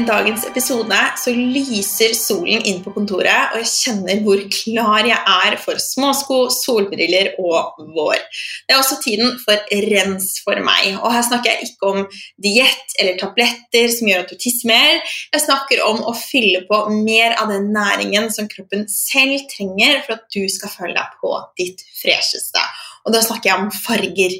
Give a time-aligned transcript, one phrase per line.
[0.00, 5.18] Inn dagens episode, så lyser solen inn på kontoret, og jeg kjenner hvor klar jeg
[5.18, 8.16] er for småsko, solbriller og vår.
[8.64, 9.60] Det er også tiden for
[9.90, 12.00] rens for meg, og her snakker jeg ikke om
[12.40, 15.02] diett eller tabletter som gjør at du tisser mer.
[15.34, 20.16] Jeg snakker om å fylle på mer av den næringen som kroppen selv trenger for
[20.16, 22.64] at du skal føle deg på ditt fresheste.
[23.06, 24.36] Og da snakker jeg om farger.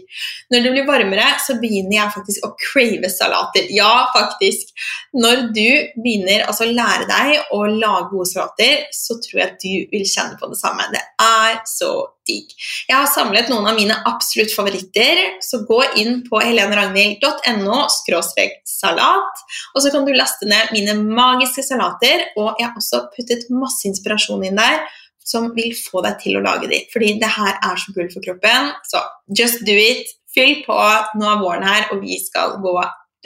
[0.53, 3.71] Når det blir varmere, så begynner jeg faktisk å crave salater.
[3.73, 4.75] Ja, faktisk.
[5.17, 9.65] Når du begynner altså, å lære deg å lage gode salater, så tror jeg at
[9.65, 10.89] du vil kjenne på det samme.
[10.93, 11.93] Det er så
[12.29, 12.53] digg.
[12.89, 19.83] Jeg har samlet noen av mine absolutt favoritter, så gå inn på heleneragnhild.no salat, og
[19.83, 24.45] så kan du laste ned mine magiske salater, og jeg har også puttet masse inspirasjon
[24.47, 24.85] inn der
[25.31, 26.83] som vil få deg til å lage de.
[26.93, 28.73] Fordi det her er så gull for kroppen.
[28.91, 29.03] Så
[29.39, 30.11] just do it.
[30.35, 30.79] Fyll på.
[31.19, 32.75] Nå er våren her, og vi skal gå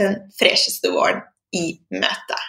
[0.01, 1.23] den fresheste våren
[1.55, 2.41] i møte.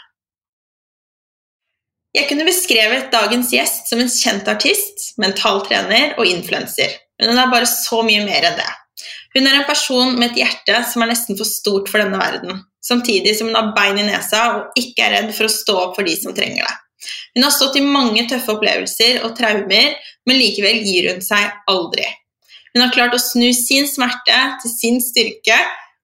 [2.15, 6.93] Jeg kunne beskrevet dagens gjest som en kjent artist, mentaltrener og influenser.
[7.19, 8.71] Men hun er bare så mye mer enn det.
[9.35, 12.61] Hun er en person med et hjerte som er nesten for stort for denne verden,
[12.79, 15.97] samtidig som hun har bein i nesa og ikke er redd for å stå opp
[15.99, 16.75] for de som trenger det.
[17.35, 22.05] Hun har stått i mange tøffe opplevelser og traumer, men likevel gir hun seg aldri.
[22.75, 25.57] Hun har klart å snu sin smerte til sin styrke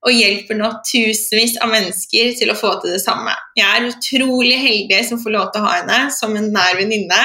[0.08, 3.34] og hjelper nå tusenvis av mennesker til å få til det samme.
[3.60, 7.22] Jeg er utrolig heldig som får lov til å ha henne som en nær venninne.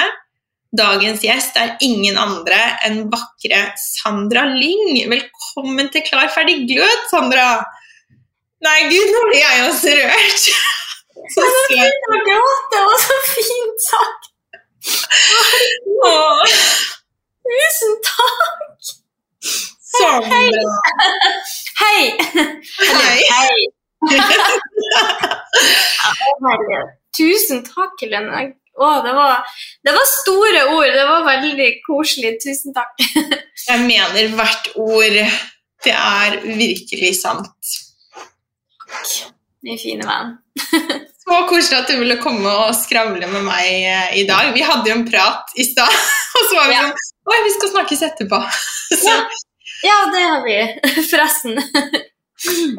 [0.77, 4.99] Dagens gjest er ingen andre enn vakre Sandra Lyng.
[5.09, 7.49] Velkommen til Klar, ferdig, glød, Sandra!
[8.65, 10.49] Nei, gud, nå blir jeg også rørt.
[11.33, 11.93] Så søt.
[12.71, 14.23] Det var så fint sagt.
[17.47, 18.81] Tusen takk.
[19.97, 20.23] Sånn.
[21.81, 21.81] Hei.
[21.81, 22.03] Hei.
[23.31, 23.57] Hei.
[27.17, 28.41] Tusen takk, Helene.
[28.77, 29.39] Å, det, var,
[29.87, 30.91] det var store ord.
[30.93, 32.35] Det var veldig koselig.
[32.43, 32.93] Tusen takk.
[33.01, 35.17] Jeg mener hvert ord.
[35.85, 37.57] Det er virkelig sant.
[39.67, 40.35] Min fine venn.
[41.27, 44.53] Så koselig at du ville komme og skravle med meg eh, i dag.
[44.55, 45.91] Vi hadde jo en prat i stad,
[46.39, 46.85] og så var vi Ja.
[46.87, 48.37] sånn Oi, vi skal snakkes etterpå.
[49.03, 49.17] Så, Ja.
[49.83, 50.55] Ja, det har vi.
[51.09, 51.57] Forresten.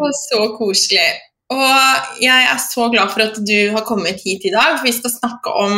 [0.00, 1.04] og så koselig.
[1.53, 4.94] Og jeg er så glad for at du har kommet hit i dag, for vi
[4.97, 5.76] skal snakke om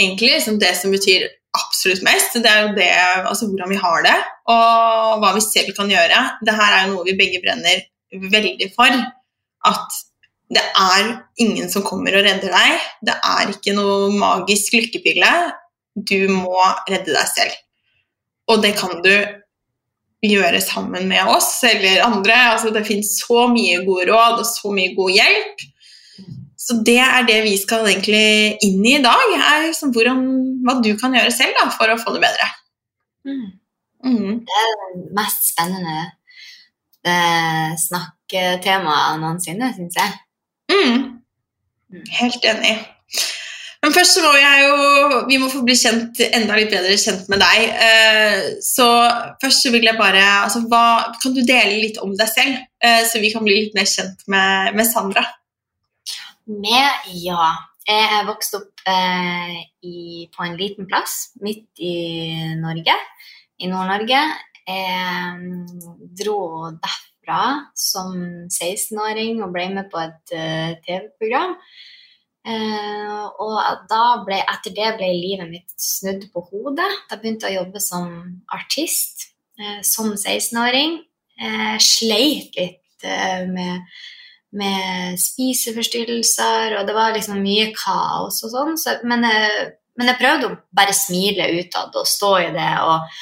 [0.00, 1.28] egentlig liksom det som betyr
[1.60, 2.34] absolutt mest.
[2.42, 2.88] Det er jo det,
[3.28, 4.16] altså hvordan vi har det,
[4.56, 6.24] og hva vi selv kan gjøre.
[6.48, 7.84] Det her er jo noe vi begge brenner
[8.34, 8.98] veldig for.
[9.70, 10.02] At
[10.52, 11.08] det er
[11.42, 12.84] ingen som kommer og redder deg.
[13.08, 15.32] Det er ikke noe magisk lykkepille.
[15.96, 17.56] Du må redde deg selv.
[18.52, 19.12] Og det kan du
[20.26, 22.36] gjøre sammen med oss eller andre.
[22.52, 25.66] Altså, det finnes så mye gode råd og så mye god hjelp.
[26.66, 30.22] Så det er det vi skal egentlig inn i i dag, er liksom hvordan,
[30.66, 32.48] hva du kan gjøre selv da, for å få det bedre.
[33.26, 34.40] Mm.
[34.46, 34.64] Det
[35.14, 35.98] mest spennende
[37.06, 40.16] eh, snakketemaet noensinne, syns jeg.
[40.72, 41.02] Mm.
[42.18, 42.76] Helt enig.
[43.84, 47.28] Men først så må jeg jo Vi må få bli kjent, enda litt bedre kjent
[47.30, 47.66] med deg.
[47.86, 48.86] Eh, Så
[49.42, 53.02] først så vil jeg bare altså, hva, Kan du dele litt om deg selv, eh,
[53.06, 55.22] så vi kan bli litt mer kjent med, med Sandra?
[56.46, 57.52] Med ja.
[57.86, 59.54] Jeg er vokst opp eh,
[59.86, 62.96] i, på en liten plass midt i Norge,
[63.62, 64.24] i Nord-Norge.
[64.66, 65.52] Jeg
[66.18, 66.38] dro
[66.74, 68.14] dro derfra som
[68.48, 71.56] 16-åring og ble med på et uh, TV-program.
[72.46, 76.90] Uh, og ble, etter det ble livet mitt snudd på hodet.
[77.10, 81.00] Da begynte jeg å jobbe som artist uh, som 16-åring.
[81.40, 82.82] Uh, sleit litt
[83.52, 83.82] med
[84.56, 88.78] med spiseforstyrrelser, og det var liksom mye kaos og sånn.
[88.80, 89.20] Så, men,
[89.98, 93.18] men jeg prøvde å bare smile utad og stå i det og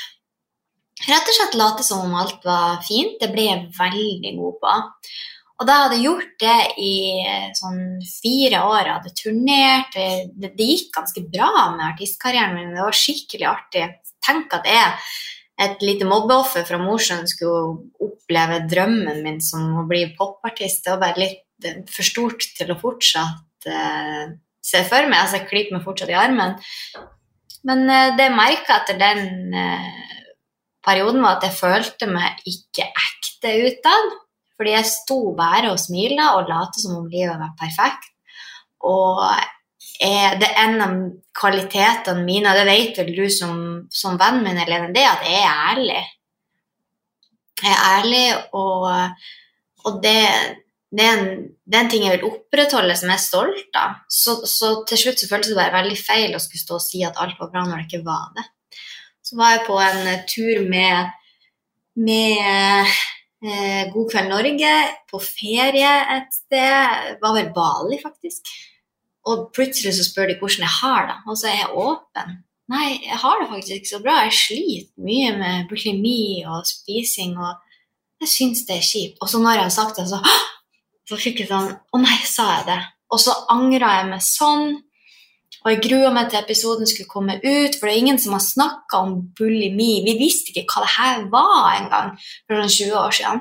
[1.10, 3.18] rett og slett late som om alt var fint.
[3.20, 4.74] Det ble jeg veldig god på.
[5.54, 6.94] Og da hadde jeg gjort det i
[7.54, 8.80] sånn fire år.
[8.80, 9.94] Jeg hadde turnert.
[9.94, 12.74] Det, det gikk ganske bra med artistkarrieren min.
[12.74, 13.86] Det var skikkelig artig.
[14.24, 14.90] Tenk at jeg
[15.64, 20.82] et lite mobbeoffer fra Mosjøen skulle oppleve drømmen min som å bli popartist.
[20.82, 24.32] Det var bare litt eh, for stort til å fortsatt eh,
[24.64, 25.20] se for meg.
[25.20, 26.56] Altså, jeg klyper meg fortsatt i armen.
[27.64, 30.13] Men uh, det jeg merka etter den eh,
[30.84, 34.14] perioden, var at jeg følte meg ikke ekte utad.
[34.54, 38.12] Fordi jeg sto bare og smilte og lot som om livet var perfekt.
[38.86, 39.24] Og
[40.00, 40.94] det er en av
[41.38, 43.56] kvalitetene mine, og det vet vel du som,
[43.90, 46.02] som venn min, Helene, det er at jeg er ærlig.
[47.62, 48.24] Jeg er ærlig,
[48.58, 48.86] og,
[49.86, 50.18] og det,
[50.94, 54.00] det er, en, det er en ting jeg vil opprettholde som jeg er stolt av.
[54.10, 57.04] Så, så til slutt så føltes det bare veldig feil å skulle stå og si
[57.06, 58.48] at alt var bra når det ikke var det.
[59.24, 61.10] Så var jeg på en eh, tur med,
[61.96, 62.38] med
[63.44, 64.72] eh, God kveld Norge,
[65.10, 67.10] på ferie et sted.
[67.14, 68.52] Det var vel Bali, faktisk.
[69.24, 72.40] Og plutselig så spør de hvordan jeg har det, og så er jeg åpen.
[72.72, 74.18] Nei, jeg har det faktisk ikke så bra.
[74.24, 77.56] Jeg sliter mye med bulimi og spising, og
[78.20, 79.20] jeg syns det er kjipt.
[79.20, 80.20] Og så når jeg har sagt det, så
[81.08, 82.80] så fikk jeg sånn Å nei, sa jeg det?
[83.12, 84.78] Og så angra jeg meg sånn.
[85.64, 88.44] Og jeg grua meg til episoden skulle komme ut, for det er ingen som har
[88.44, 90.02] snakka om bulimi.
[90.04, 93.40] Vi visste ikke hva det her var engang for sånn 20 år siden.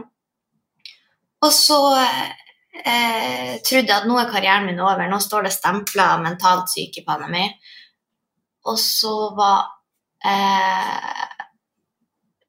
[1.43, 6.13] Og så eh, trodde jeg at nå er karrieren min over, nå står det stempla
[6.23, 7.43] mentalt syk i panna mi.
[8.71, 9.67] Og så var
[10.23, 11.25] eh,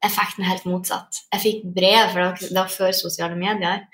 [0.06, 1.24] effekten helt motsatt.
[1.34, 3.88] Jeg fikk brev, for det var før sosiale medier.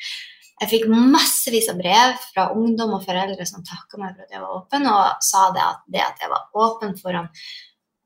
[0.60, 4.42] Jeg fikk massevis av brev fra ungdom og foreldre som takka meg for at jeg
[4.42, 7.30] var åpen, og sa det at det at jeg var åpen foran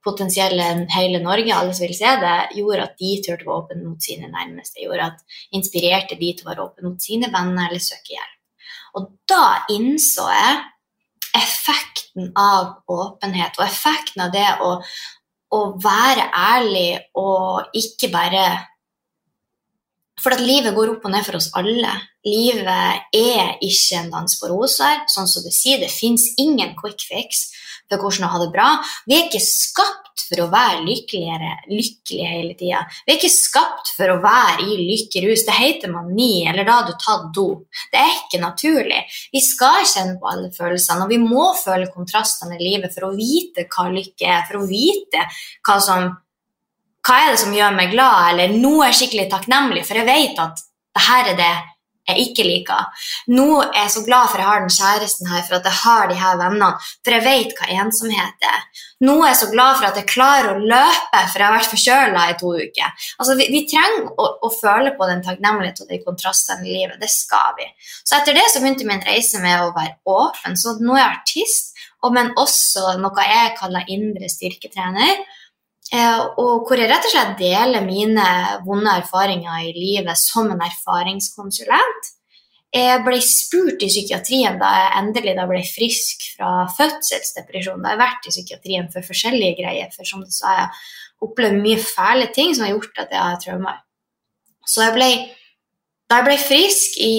[0.05, 3.89] potensielle hele Norge, alle som vil se det, gjorde at de turte å være åpne
[3.89, 4.83] mot sine nærmeste.
[4.85, 8.39] Gjorde at inspirerte de til å være åpne mot sine venner eller søke hjelp.
[8.95, 10.61] Og da innså jeg
[11.35, 14.77] effekten av åpenhet, og effekten av det å,
[15.57, 18.45] å være ærlig og ikke bare
[20.23, 21.93] for at livet går opp og ned for oss alle.
[22.25, 25.03] Livet er ikke en dans på roser.
[25.13, 27.49] Sånn som du sier, det fins ingen quick fix
[27.91, 28.69] for hvordan å ha det bra.
[29.09, 32.81] Vi er ikke skapt for å være lykkelige hele tida.
[33.05, 35.45] Vi er ikke skapt for å være i lykkerus.
[35.45, 37.67] Det heter mani, eller da har du tatt dop.
[37.93, 39.03] Det er ikke naturlig.
[39.35, 43.15] Vi skal kjenne på alle følelsene, og vi må føle kontrastene i livet for å
[43.19, 45.29] vite hva lykke er, for å vite
[45.67, 46.13] hva som
[47.05, 50.09] hva er det som gjør meg glad, eller nå er jeg skikkelig takknemlig, for jeg
[50.09, 50.65] vet at
[50.95, 51.55] det her er det
[52.05, 53.05] jeg ikke liker.
[53.33, 55.79] Nå er jeg så glad for at jeg har den kjæresten her, for at jeg
[55.81, 56.71] har de her vennene,
[57.01, 58.67] for jeg vet hva ensomhet er.
[59.05, 61.71] Nå er jeg så glad for at jeg klarer å løpe, for jeg har vært
[61.73, 63.07] forkjøla i to uker.
[63.19, 67.01] Altså, vi, vi trenger å, å, føle på den takknemligheten og de kontrastene i livet.
[67.01, 67.71] Det skal vi.
[68.05, 70.61] Så etter det så begynte min reise med å være åpen.
[70.61, 71.73] Så nå er jeg artist,
[72.13, 75.25] men også noe jeg kaller indre styrketrener.
[75.95, 78.27] Eh, og hvor jeg rett og slett deler mine
[78.67, 82.11] vonde erfaringer i livet som en erfaringskonsulent.
[82.75, 87.85] Jeg ble spurt i psykiatrien da jeg endelig da ble frisk fra fødselsdepresjon.
[87.85, 91.29] Da jeg har vært i psykiatrien for forskjellige greier, for som du sa, jeg har
[91.29, 93.79] opplevd mye fæle ting som har gjort at jeg har traumer.
[94.67, 95.11] Så jeg ble,
[96.11, 97.15] da jeg ble frisk i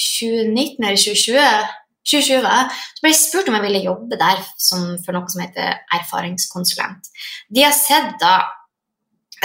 [0.00, 5.16] 2019 eller 2020 2020 så ble jeg spurt om jeg ville jobbe der som, for
[5.16, 7.10] noe som heter erfaringskonsulent.
[7.50, 8.38] De har sett da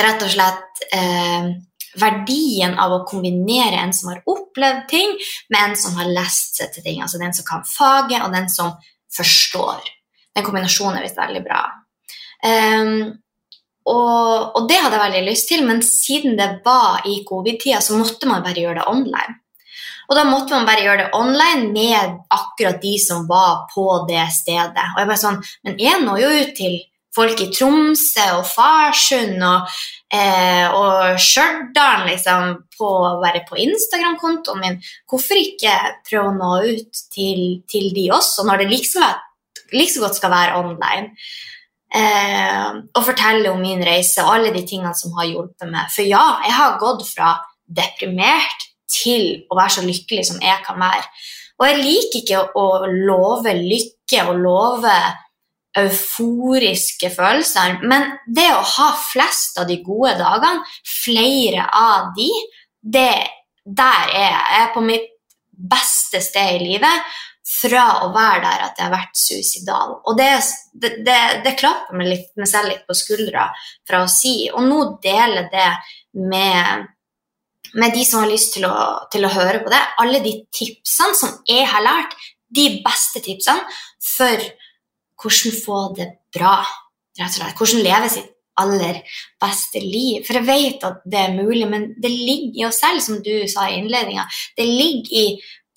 [0.02, 1.50] rett og slett eh,
[2.00, 5.18] verdien av å kombinere en som har opplevd ting,
[5.52, 7.02] med en som har lest seg til ting.
[7.04, 8.78] Altså den som kan faget, og den som
[9.12, 9.82] forstår.
[10.36, 11.66] Den kombinasjonen er visst veldig bra.
[12.42, 13.12] Um,
[13.92, 17.98] og, og, det hadde jeg veldig lyst til, men siden det var i covid-tida, så
[18.00, 19.41] måtte man bare gjøre det online.
[20.12, 24.26] Og da måtte man bare gjøre det online med akkurat de som var på det
[24.36, 24.88] stedet.
[24.92, 26.80] Og jeg bare sånn, Men jeg når jo ut til
[27.16, 29.72] folk i Tromsø og Farsund og,
[30.12, 34.78] eh, og Stjørdal liksom, på å være på Instagram-kontoen min.
[35.08, 35.76] Hvorfor ikke
[36.08, 39.14] prøve å nå ut til, til de også, når det like så,
[40.04, 41.16] godt skal være online?
[41.92, 45.92] Eh, og fortelle om min reise og alle de tingene som har hjulpet meg.
[45.92, 47.34] For ja, jeg har gått fra
[47.68, 51.08] deprimert til å være så lykkelig som jeg kan være.
[51.62, 54.96] Og jeg liker ikke å love lykke og love
[55.78, 62.28] euforiske følelser, men det å ha flest av de gode dagene, flere av de,
[62.82, 63.14] det,
[63.64, 64.42] der er jeg.
[64.52, 65.08] Jeg er på mitt
[65.52, 67.12] beste sted i livet
[67.52, 69.96] fra å være der at jeg har vært suicidal.
[70.08, 70.30] Og det,
[70.74, 73.50] det, det, det klapper meg, litt, meg selv litt på skuldra
[73.88, 74.50] fra å si.
[74.52, 75.70] Og nå deler det
[76.18, 76.88] med
[77.74, 78.76] med de som har lyst til å,
[79.14, 79.82] til å, høre på det.
[80.04, 82.18] Alle de tipsene som jeg har lært,
[82.52, 83.64] de beste tipsene
[84.04, 84.44] for
[85.22, 86.60] hvordan få det bra.
[87.20, 87.58] rett og slett.
[87.58, 88.30] Hvordan leve sitt
[88.62, 89.00] aller
[89.42, 90.26] beste liv.
[90.26, 93.34] For jeg vet at det er mulig, men det ligger i oss selv, som du
[93.50, 94.28] sa i innledninga.
[94.58, 95.26] Det ligger i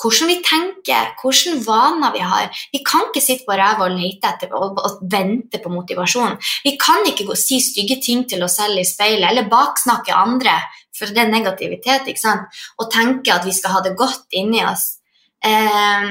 [0.02, 2.48] hvordan vi tenker, hvilke vaner vi har.
[2.72, 6.36] Vi kan ikke sitte på ræva og lete etter og, og, vente på motivasjon.
[6.66, 10.16] Vi kan ikke gå og si stygge ting til oss selv i speilet eller baksnakke
[10.16, 10.58] andre
[10.94, 12.62] for det er negativitet, ikke sant?
[12.78, 15.00] Å tenke at vi skal ha det godt inni oss.
[15.44, 16.10] Eh,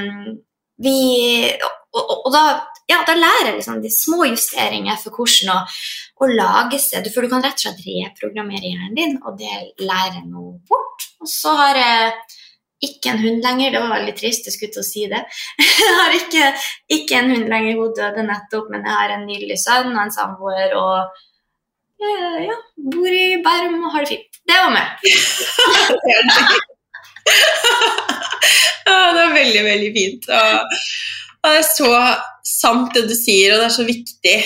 [0.84, 0.98] vi,
[1.54, 2.44] og, og, og da,
[2.90, 5.58] ja, da, lærer liksom de små justeringer for hvordan å,
[6.20, 7.08] å, lage seg.
[7.14, 11.08] For du kan rett og slett reprogrammere hjernen din, og det lærer jeg nå bort.
[11.22, 12.14] Og så har jeg
[12.84, 13.72] ikke en hund lenger.
[13.72, 15.22] Det var veldig trist, jeg skulle til å si det.
[15.84, 16.48] Jeg har ikke,
[16.96, 20.12] ikke en hund lenger, hun døde nettopp, men jeg har en nydelig sønn og en
[20.12, 21.22] samboer og
[21.98, 22.56] ja,
[22.94, 24.40] bor i Bærum og har det fint.
[24.44, 24.86] Det var meg.
[28.84, 30.28] det er veldig, veldig fint.
[30.28, 30.76] Og,
[31.40, 31.90] og det er så
[32.44, 34.36] sant det du sier, og det er så viktig.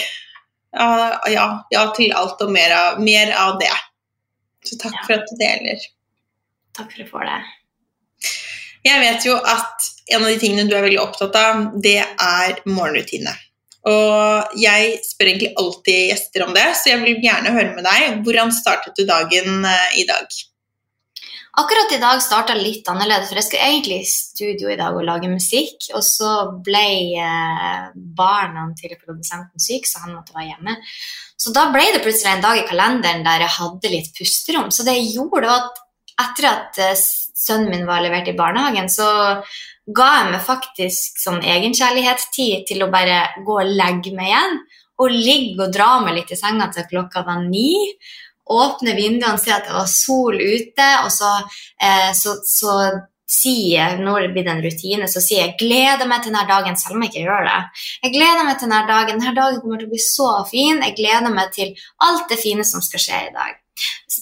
[0.78, 0.88] Ja,
[1.32, 3.72] ja, ja til alt og mer av, mer av det.
[4.68, 5.04] Så takk Ja.
[5.06, 5.78] for at du deler.
[6.76, 7.40] Takk for at jeg får det.
[8.86, 12.60] Jeg vet jo at en av de tingene du er veldig opptatt av, det er
[12.68, 13.34] morgenrutine.
[13.87, 18.20] Og jeg spør egentlig alltid gjester om det, så jeg vil gjerne høre med deg.
[18.26, 20.26] Hvordan startet du dagen eh, i dag?
[21.58, 25.06] Akkurat i dag starta litt annerledes, for jeg skulle egentlig i studio i dag og
[25.06, 25.88] lage musikk.
[25.97, 26.32] Og så
[26.64, 26.85] ble
[27.18, 30.76] eh, barna til produsenten syk, så han måtte være hjemme.
[31.38, 34.70] Så da ble det plutselig en dag i kalenderen der jeg hadde litt pusterom.
[34.75, 35.82] Så det gjorde, at
[36.28, 36.94] etter at eh,
[37.38, 39.08] sønnen min var levert i barnehagen, så
[39.97, 44.59] ga jeg meg faktisk sånn egenkjærlighetstid til å bare gå og legge meg igjen.
[44.99, 47.95] Og ligge og dra meg litt i senga til klokka var ni
[48.49, 51.30] åpne vinduene, se at det var sol ute, og så,
[51.85, 52.75] eh, så, så
[53.28, 56.97] sier når det blir en rutine, så sier jeg 'gleder meg til denne dagen', selv
[56.97, 57.61] om jeg ikke gjør det.
[58.02, 59.21] Jeg gleder meg til denne dagen.
[59.21, 60.80] Denne dagen kommer til å bli så fin.
[60.80, 63.61] Jeg gleder meg til alt det fine som skal skje i dag.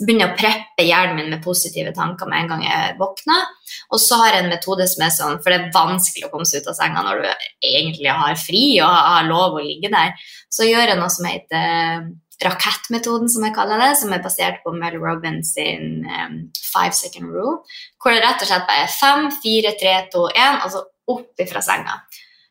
[0.03, 3.47] Begynner å preppe hjernen min med positive tanker med en gang jeg våkner.
[3.95, 6.49] Og så har jeg en metode som er sånn, for det er vanskelig å komme
[6.49, 10.15] seg ut av senga når du egentlig har fri og har lov å ligge der.
[10.53, 12.07] Så gjør jeg noe som heter
[12.45, 17.33] rakettmetoden, som jeg kaller det, som er basert på Mel Robbins sin um, five second
[17.33, 17.63] rule,
[18.03, 21.63] hvor det rett og slett bare er fem, fire, tre, to, én, altså opp ifra
[21.65, 22.01] senga.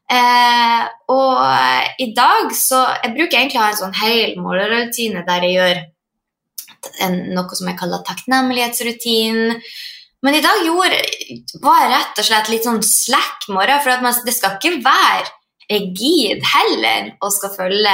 [0.05, 5.23] Eh, og eh, i dag så Jeg bruker egentlig å ha en sånn hel målerutine
[5.25, 5.79] der jeg gjør
[7.03, 9.41] en, noe som jeg kaller takknemlighetsrutin.
[10.25, 11.01] Men i dag gjorde,
[11.61, 15.27] var jeg rett og slett litt sånn slack morgen, for man, det skal ikke være
[15.69, 17.93] rigid heller og skal følge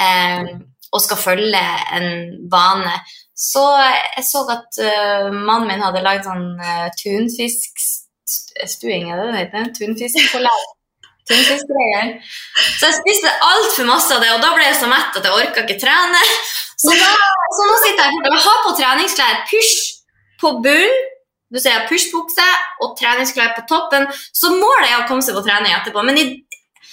[0.00, 0.48] eh,
[0.92, 1.62] og skal følge
[1.96, 2.10] en
[2.52, 2.94] vane.
[3.36, 3.62] Så
[4.16, 9.64] jeg så at uh, mannen min hadde lagd sånn uh, tunfiskstuing, er det det heter?
[9.76, 10.16] tunfisk
[11.26, 12.22] Tunfiskgreier.
[12.78, 15.34] Så jeg spiste altfor masse av det, og da ble jeg så mett at jeg
[15.34, 16.22] orka ikke trene.
[16.76, 17.12] Så, da,
[17.56, 19.76] så nå sitter jeg og har på treningsklær, pysj
[20.42, 21.04] på bunnen,
[21.54, 22.46] du ser pysjbukse
[22.82, 26.02] og treningsklær på toppen, så målet er å komme seg på trening etterpå.
[26.04, 26.26] Men i,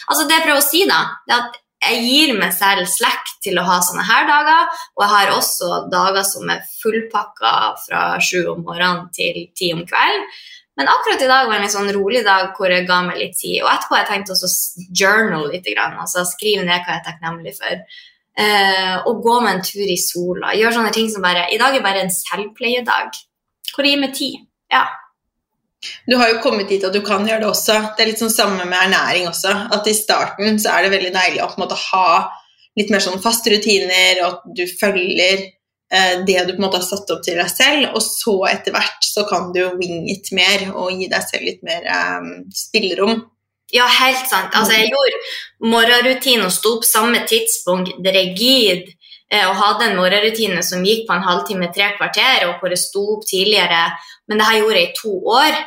[0.05, 3.59] altså det jeg prøver å si, da, er at jeg gir meg selv slekk til
[3.59, 8.43] å ha sånne her dager, og jeg har også dager som er fullpakka fra sju
[8.53, 10.29] om morgenen til ti om kvelden.
[10.79, 13.35] Men akkurat i dag var en litt sånn rolig dag hvor jeg ga meg litt
[13.37, 13.59] tid.
[13.61, 14.53] Og etterpå har jeg tenkt å
[14.97, 17.83] journal litt, altså skrive ned hva jeg er takknemlig for.
[18.33, 20.55] Eh, og gå med en tur i sola.
[20.57, 23.13] Gjøre sånne ting som bare I dag er bare en selvpleiedag.
[23.73, 24.43] Hvor det gir meg tid.
[24.73, 24.87] Ja.
[26.07, 27.75] Du har jo kommet dit at du kan gjøre det også.
[27.93, 29.53] Det er litt sånn samme med ernæring også.
[29.75, 32.07] At i starten så er det veldig deilig å på en måte ha
[32.79, 36.79] litt mer sånn faste rutiner, og at du følger eh, det du på en måte
[36.79, 40.07] har satt opp til deg selv, og så etter hvert så kan du jo wing
[40.09, 43.19] it mer og gi deg selv litt mer eh, spillerom.
[43.74, 44.53] Ja, helt sant.
[44.53, 45.22] Altså, jeg gjorde
[45.74, 48.92] morgenrutine og sto opp samme tidspunkt, rigid,
[49.34, 52.84] eh, og hadde en morgenrutine som gikk på en halvtime, tre kvarter, og hvor jeg
[52.84, 53.88] sto opp tidligere.
[54.27, 55.58] Men det her gjorde jeg i to år,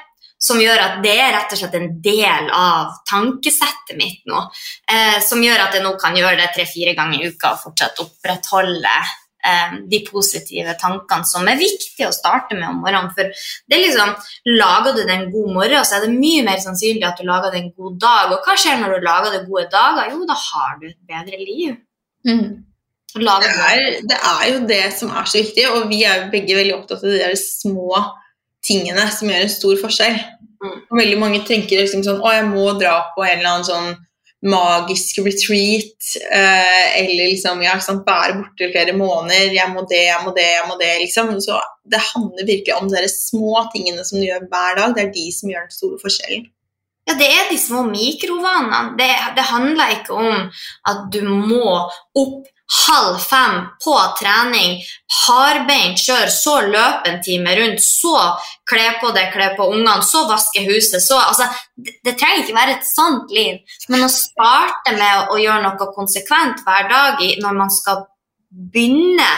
[0.47, 4.45] som gjør at det er rett og slett en del av tankesettet mitt nå.
[4.93, 8.05] Eh, som gjør at jeg nå kan gjøre det tre-fire ganger i uka og fortsatt
[8.05, 8.99] opprettholde
[9.47, 13.13] eh, de positive tankene som er viktige å starte med om morgenen.
[13.17, 13.31] For
[13.67, 14.15] det er liksom,
[14.59, 17.55] lager du deg en god morgen, så er det mye mer sannsynlig at du lager
[17.55, 18.37] deg en god dag.
[18.37, 20.13] Og hva skjer når du lager deg gode dager?
[20.15, 21.77] Jo, da har du et bedre liv.
[23.17, 26.57] Det er, det er jo det som er så viktig, og vi er jo begge
[26.59, 28.03] veldig opptatt av de der små
[28.67, 30.19] tingene som gjør en stor forskjell.
[30.63, 30.77] Mm.
[30.99, 33.91] Veldig mange tenker liksom sånn Å, jeg må dra på en eller annen sånn
[34.47, 39.55] magisk retreat, eh, eller liksom ja, sant, være borte flere måneder.
[39.57, 40.93] Jeg må det, jeg må det, jeg må det.
[41.03, 41.33] liksom.
[41.43, 41.61] Så
[41.91, 44.97] det handler virkelig om de små tingene som du gjør hver dag.
[44.97, 46.47] Det er de som gjør den store forskjellen.
[47.07, 48.97] Ja, det er de små mikrovanene.
[48.99, 50.49] Det, det handler ikke om
[50.91, 51.67] at du må
[52.19, 54.81] opp halv fem på trening,
[55.23, 58.17] hardbeint kjør, så løpe en time rundt, så
[58.67, 61.47] kle på deg, kle på ungene, så vaske huset, så Altså,
[61.77, 63.61] det, det trenger ikke være et sant liv,
[63.93, 68.05] men å starte med å gjøre noe konsekvent hver dag i, når man skal
[68.51, 69.31] begynne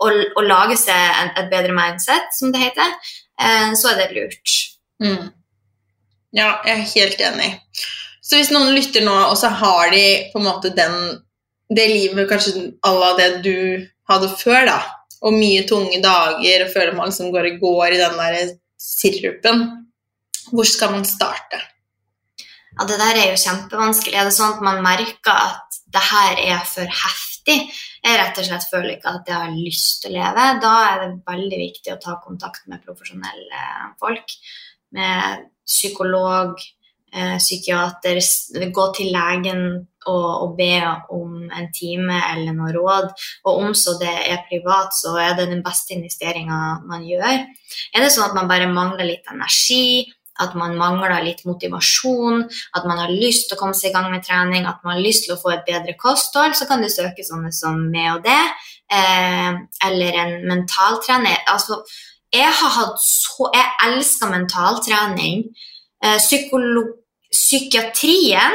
[0.00, 2.96] å, å lage seg en, et bedre mindset, som det heter,
[3.40, 4.56] eh, så er det lurt.
[5.04, 5.32] Mm.
[6.36, 7.50] Ja, jeg er helt enig.
[8.22, 10.96] Så hvis noen lytter nå, og så har de på en måte den,
[11.70, 13.56] det livet kanskje à la det du
[14.10, 14.78] hadde før, da,
[15.22, 19.66] og mye tunge dager, og føler man liksom går og går i den der sirupen,
[20.50, 21.60] hvor skal man starte?
[22.78, 24.16] Ja, Det der er jo kjempevanskelig.
[24.16, 27.58] Er det sånn at man merker at det her er for heftig?
[28.00, 30.46] Jeg rett og slett føler ikke at jeg har lyst til å leve.
[30.62, 33.64] Da er det veldig viktig å ta kontakt med profesjonelle
[34.00, 34.32] folk.
[34.96, 36.56] Med psykolog,
[37.12, 38.22] eh, psykiater,
[38.72, 40.80] gå til legen og, be
[41.12, 43.10] om en time eller noe råd.
[43.44, 47.44] Og om så det er privat, så er det den beste investeringa man gjør.
[47.94, 50.08] Er det sånn at man bare mangler litt energi,
[50.40, 54.08] at man mangler litt motivasjon, at man har lyst til å komme seg i gang
[54.12, 56.88] med trening, at man har lyst til å få et bedre kosthold, så kan du
[56.88, 58.44] søke sånne som med og det,
[58.88, 59.52] eh,
[59.88, 61.44] eller en mentaltrener.
[61.46, 61.82] Altså,
[62.32, 65.44] jeg har hatt så Jeg elsker mentaltrening.
[66.02, 66.18] Eh,
[67.30, 68.54] psykiatrien,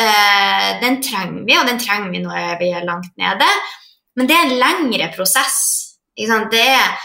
[0.00, 3.48] eh, den trenger vi, og den trenger vi når vi er langt nede,
[4.16, 5.58] men det er en lengre prosess.
[6.16, 6.28] Det
[6.62, 6.96] er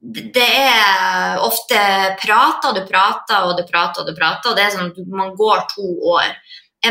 [0.00, 1.76] det er ofte
[2.22, 5.66] prater, du prater og du prater og du prater, og det er sånn man går
[5.74, 6.30] to år.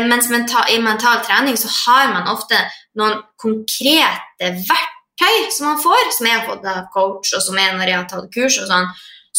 [0.06, 2.58] Mens mens i mental trening så har man ofte
[2.98, 7.74] noen konkrete verktøy som man får, som jeg har fått av coach, og som er
[7.74, 8.86] når jeg har tatt kurs, og sånn,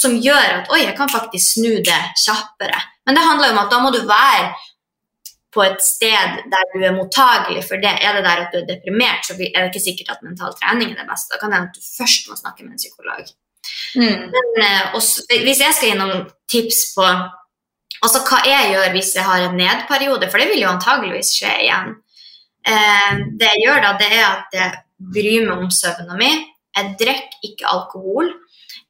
[0.02, 2.80] som gjør at oi, jeg kan faktisk snu det kjappere.
[3.08, 4.52] Men det handler jo om at da må du være
[5.52, 7.92] på et sted der du er mottagelig for det.
[8.00, 10.94] Er det der at du er deprimert, så er det ikke sikkert at mental trening
[10.94, 11.34] er det beste.
[11.34, 13.34] Da kan det hende at du først må snakke med en psykolog.
[13.96, 14.22] Mm.
[14.36, 17.08] Men eh, også, hvis jeg skal gi noen tips på
[18.02, 21.52] altså hva jeg gjør hvis jeg har en nedperiode, for det vil jo antageligvis skje
[21.68, 21.92] igjen
[22.66, 24.72] eh, Det jeg gjør da, det er at jeg
[25.12, 26.32] bryr meg om søvna mi.
[26.78, 28.32] Jeg drikker ikke alkohol.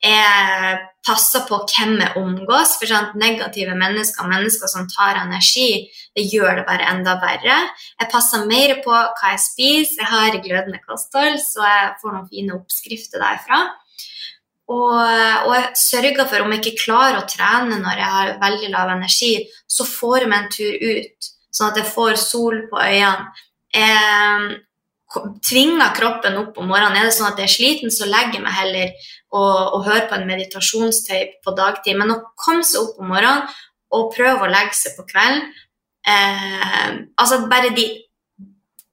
[0.02, 2.78] Jeg passer på hvem jeg omgås.
[2.80, 7.58] for sant, Negative mennesker, mennesker som tar energi, det gjør det bare enda verre.
[8.00, 10.02] Jeg passer mer på hva jeg spiser.
[10.02, 13.62] Jeg har glødende kosthold, så jeg får noen fine oppskrifter derfra.
[14.72, 18.70] Og, og, jeg sørger for, om jeg ikke klarer å trene når jeg har veldig
[18.72, 19.34] lav energi,
[19.68, 23.32] så får jeg meg en tur ut, sånn at jeg får sol på øynene.
[23.76, 24.62] Jeg
[25.44, 27.02] tvinger kroppen opp om morgenen.
[27.02, 30.08] Er det sånn at jeg er sliten, så legger jeg meg heller og, og høre
[30.10, 31.98] på en meditasjonstape på dagtid.
[32.00, 33.48] Men å komme seg opp om morgenen
[33.96, 35.50] og prøve å legge seg på kvelden
[36.08, 37.88] eh, Altså bare de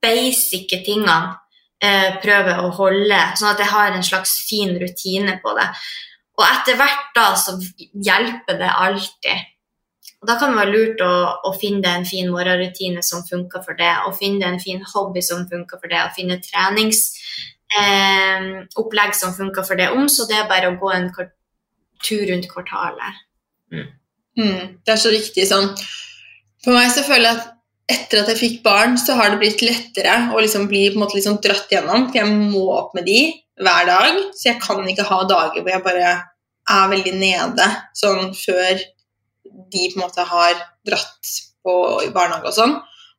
[0.03, 1.37] basic tingene
[1.83, 5.69] eh, prøver å holde, sånn at jeg har en slags fin rutine på det.
[6.39, 9.47] Og etter hvert da så hjelper det alltid.
[10.19, 11.13] Og Da kan det være lurt å,
[11.47, 15.47] å finne en fin morgenrutine som funker for det, og finne en fin hobby som
[15.51, 19.91] funker for det, og finne treningsopplegg eh, som funker for det.
[19.91, 21.11] Om så det er bare å gå en
[22.05, 23.23] tur rundt kvartalet.
[23.73, 23.87] Mm.
[24.39, 25.73] Mm, det er så riktig sånn.
[26.65, 27.55] For meg så føler jeg at
[27.89, 31.05] etter at jeg fikk barn, så har det blitt lettere å liksom bli på en
[31.07, 32.11] måte liksom dratt gjennom.
[32.11, 33.21] For jeg må opp med de
[33.59, 36.11] hver dag, så jeg kan ikke ha dager hvor jeg bare
[36.69, 38.83] er veldig nede sånn før
[39.73, 41.33] de på en måte har dratt
[41.65, 42.77] på i barnehage og sånn.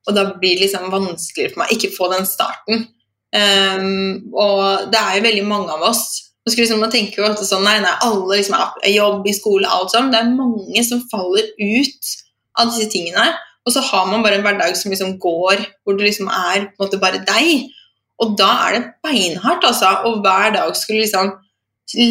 [0.08, 2.86] Og da blir det liksom vanskeligere for meg ikke få den starten.
[3.30, 6.00] Um, og det er jo veldig mange av oss
[6.48, 9.70] Man, liksom, man tenker jo alltid sånn Nei, nei, alle liksom er jobb i skole,
[9.70, 10.10] alt sånn.
[10.10, 12.14] Det er mange som faller ut
[12.58, 13.28] av disse tingene.
[13.68, 16.80] Og så har man bare en hverdag som liksom går hvor du liksom er på
[16.80, 17.68] en måte bare deg.
[18.24, 19.92] Og da er det beinhardt, altså.
[20.10, 21.36] Og hver dag skulle liksom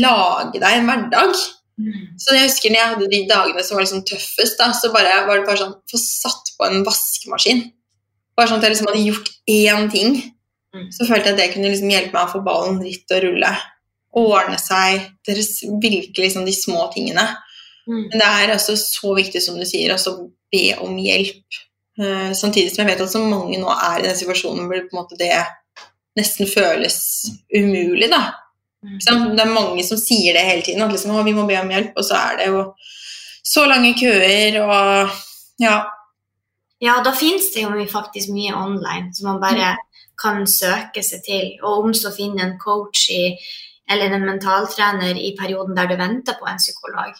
[0.04, 1.34] lage deg en hverdag.
[1.78, 2.06] Mm.
[2.18, 5.20] Så jeg husker når jeg hadde de dagene som var liksom tøffest, da, så bare,
[5.26, 7.68] var det bare sånn Få satt på en vaskemaskin.
[8.38, 10.18] Bare sånn at jeg liksom hadde gjort én ting.
[10.76, 10.88] Mm.
[10.92, 13.52] Så følte jeg at det kunne liksom hjelpe meg å få ballen ritt og rulle.
[14.18, 15.06] Ordne seg.
[15.26, 17.24] Deres virkelig liksom de små tingene.
[17.88, 18.02] Mm.
[18.10, 20.16] Men det er også så viktig, som du sier, å
[20.52, 21.62] be om hjelp.
[21.98, 25.32] Uh, samtidig som jeg vet at så mange nå er i den situasjonen hvor det
[26.18, 26.98] nesten føles
[27.54, 28.10] umulig.
[28.10, 28.22] da.
[28.84, 29.34] Mm.
[29.34, 31.96] Det er mange som sier det hele tiden, at liksom, vi må be om hjelp,
[31.96, 32.64] og så er det jo
[33.48, 35.14] så lange køer og
[35.62, 35.78] ja.
[36.78, 39.72] Ja, da fins det jo faktisk mye online så man bare.
[40.20, 41.54] Kan søke seg til.
[41.62, 43.32] Og om så finne en coach i,
[43.90, 47.14] eller en mentaltrener i perioden der du venter på en psykolog.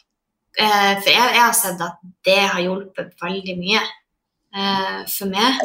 [0.59, 5.63] Eh, for jeg, jeg, har sett at det har hjulpet veldig mye eh, for meg.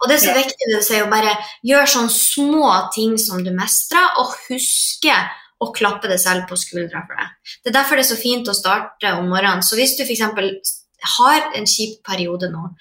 [0.00, 4.16] Og det er så viktig det å bare gjøre sånne små ting som du mestrer,
[4.22, 5.14] og huske
[5.62, 7.28] å klappe deg selv på skuldra for det.
[7.62, 9.62] Det er derfor det er så fint å starte om morgenen.
[9.62, 10.72] Så hvis du f.eks.
[11.18, 12.72] har en kjip periode nå,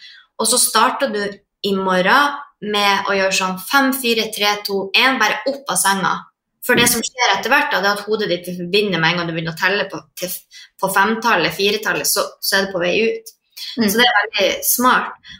[0.42, 1.22] og så starter du
[1.68, 6.14] i morgen med å gjøre sånn 5, 4, 3, 2, 1, bare opp av senga.
[6.62, 9.22] For det som skjer etter hvert, da, det er at hodet ditt forbinder med en
[9.22, 10.34] gang du begynner å telle på, til,
[10.78, 13.32] på femtallet, firetallet, så, så, er det på vei ut.
[13.80, 13.88] Mm.
[13.88, 15.32] Så det er veldig smart.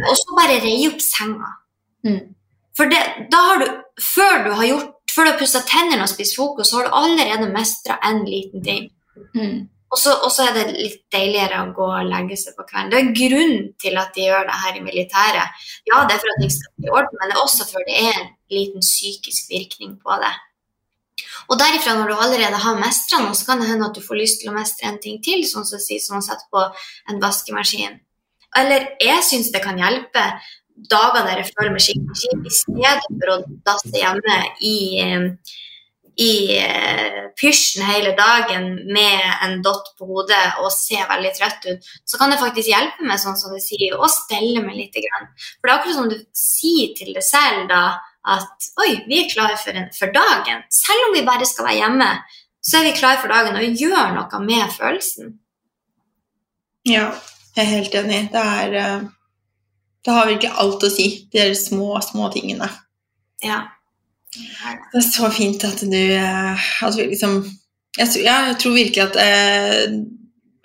[0.00, 1.52] Og så bare rei opp senga.
[2.08, 2.22] Mm.
[2.78, 3.68] For det, da har du,
[4.00, 6.96] før du har gjort før du har pussa tennene og spist frokost, så har du
[6.96, 8.88] allerede mestra en liten ting.
[9.34, 9.68] Mm.
[9.90, 12.90] Og så, er det litt deiligere å gå og legge seg på kvelden.
[12.92, 15.64] Det er grunnen grunn til at de gjør det her i militæret.
[15.90, 17.88] Ja, det er for at ting skal bli i orden, men det er også for
[17.88, 20.30] det er en liten psykisk virkning på det.
[21.50, 24.20] Og derifra, når du allerede har mestra noe, så kan det hende at du får
[24.20, 26.62] lyst til å mestre en ting til, sånn som, si, sånn å sette på
[27.10, 27.98] en vaskemaskin.
[28.60, 30.22] Eller jeg syns det kan hjelpe
[30.90, 35.26] dager der jeg føler meg skikkelig kjip, i stedet for å dasse hjemme i eh,
[36.20, 41.88] i eh, pysjen hele dagen med en dott på hodet og ser veldig trøtt ut,
[42.04, 44.98] så kan det faktisk hjelpe meg sånn som du sier, å stelle meg litt.
[45.00, 47.84] For det er akkurat som du sier til deg selv da,
[48.28, 50.60] at oi, vi er klare for, for, dagen.
[50.68, 52.10] Selv om vi bare skal være hjemme,
[52.60, 55.34] så er vi klare for dagen og gjør noe med følelsen.
[56.88, 57.08] Ja,
[57.56, 58.22] jeg er helt enig.
[58.34, 59.10] Det, er, eh,
[60.04, 62.68] det har virkelig alt å si, de små, små tingene.
[63.40, 63.64] Ja.
[64.34, 67.40] Det er så fint at du eh, at vi liksom
[67.98, 69.96] jeg, jeg, tror virkelig at, eh,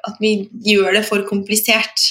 [0.05, 2.03] at vi gjør det for komplisert.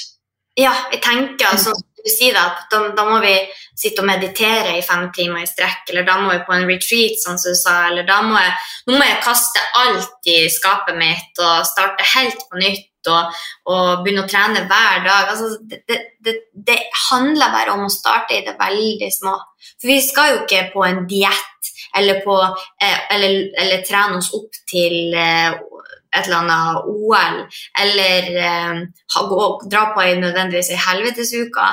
[0.58, 3.32] Ja, jeg tenker altså, du sier at da, da, må vi
[3.78, 7.16] sitte og meditere i fem timer i strekk, eller da må vi på en retreat,
[7.22, 8.56] sånn som du sa, eller da må jeg,
[8.88, 13.40] nå må jeg kaste alt i skapet mitt og starte helt på nytt og,
[13.70, 15.32] og begynne å trene hver dag.
[15.32, 15.82] Altså, det,
[16.24, 19.34] det, det, handler bare om å starte i det veldig små.
[19.74, 24.56] For vi skal jo ikke på en diett eller, eh, eller, eller, trene oss opp
[24.70, 25.54] til eh,
[26.14, 27.38] et eller annet OL,
[27.82, 28.82] eller eh,
[29.30, 31.70] gå, dra på en nødvendigvis ei helvetesuke.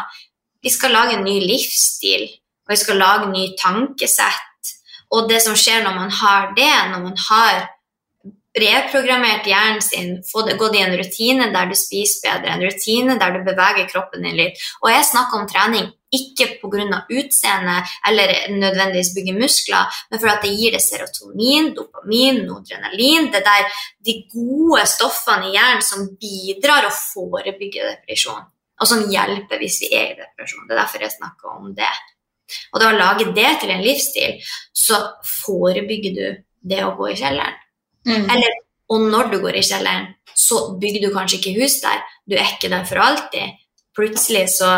[0.62, 2.28] Vi skal lage en ny livsstil,
[2.66, 4.74] og vi skal lage en ny tankesett.
[5.12, 7.64] Og det som skjer når man har det, når man har
[8.58, 10.18] reprogrammert hjernen sin,
[10.60, 14.38] gått i en rutine der du spiser bedre, en rutine der du beveger kroppen din
[14.40, 14.60] litt.
[14.84, 17.06] Og jeg snakker om trening ikke pga.
[17.10, 23.32] utseende eller nødvendigvis bygge muskler, men for at det gir deg serotonin, dopamin, nodrenalin.
[23.32, 23.72] Det der
[24.06, 28.44] de gode stoffene i hjernen som bidrar å forebygge depresjon.
[28.82, 30.68] Og som hjelper hvis vi er i depresjon.
[30.68, 31.96] Det er derfor jeg snakker om det.
[32.74, 34.40] Og da å lage det til en livsstil,
[34.74, 36.26] så forebygger du
[36.62, 37.61] det å gå i kjelleren.
[38.08, 38.26] Mm.
[38.26, 38.58] Eller,
[38.92, 42.02] og når du går i kjelleren, så bygger du kanskje ikke hus der.
[42.26, 43.60] Du er ikke der for alltid.
[43.98, 44.72] Plutselig så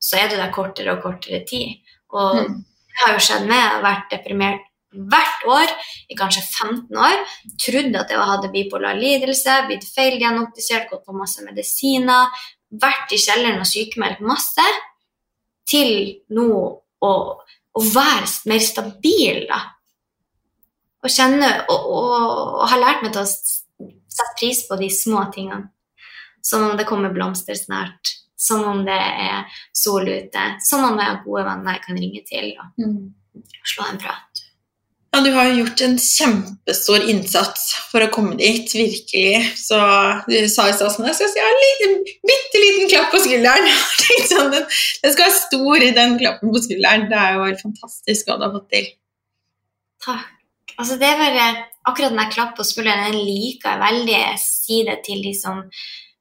[0.00, 1.78] så er du der kortere og kortere tid.
[2.14, 2.56] Og mm.
[2.88, 3.58] det har jo skjedd meg.
[3.58, 5.72] Jeg har vært deprimert hvert år
[6.08, 7.24] i kanskje 15 år.
[7.64, 12.30] Trodde at jeg hadde bipolar lidelse, blitt feilgenoptisert, gått på masse medisiner.
[12.68, 14.68] Vært i kjelleren og sykemeldt masse.
[15.68, 15.92] Til
[16.32, 16.48] nå
[17.04, 19.60] å, å være mer stabil, da.
[21.04, 22.14] Og kjenne og, og,
[22.60, 25.68] og har lært meg til å sette pris på de små tingene.
[26.42, 31.10] Som om det kommer blomster snart som om det er sol ute, som om jeg
[31.10, 33.48] har gode venner jeg kan ringe til og mm.
[33.66, 34.44] slå en prat.
[35.08, 39.40] Ja, du har jo gjort en kjempestor innsats for å komme dit, virkelig.
[39.56, 39.78] Så
[40.28, 41.94] du sa i stad sånn Jeg skal si en liten,
[42.28, 43.70] bitte liten klapp på skulderen.
[44.30, 47.08] sånn, den, den, skal være stor, i den klappen på skulderen.
[47.10, 48.90] Det er jo helt fantastisk hva du har fått til.
[50.04, 50.34] Takk.
[50.78, 51.48] Altså, det er bare
[51.88, 54.12] Akkurat når jeg klapper på skulderen den liker jeg veldig.
[54.12, 55.62] Jeg sier det til de som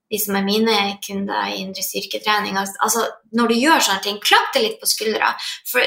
[0.07, 2.55] de som er mine kunder i indre styrketrening.
[2.55, 3.03] Altså,
[3.35, 5.33] når du gjør sånne ting, klapp det litt på skuldra.
[5.67, 5.83] For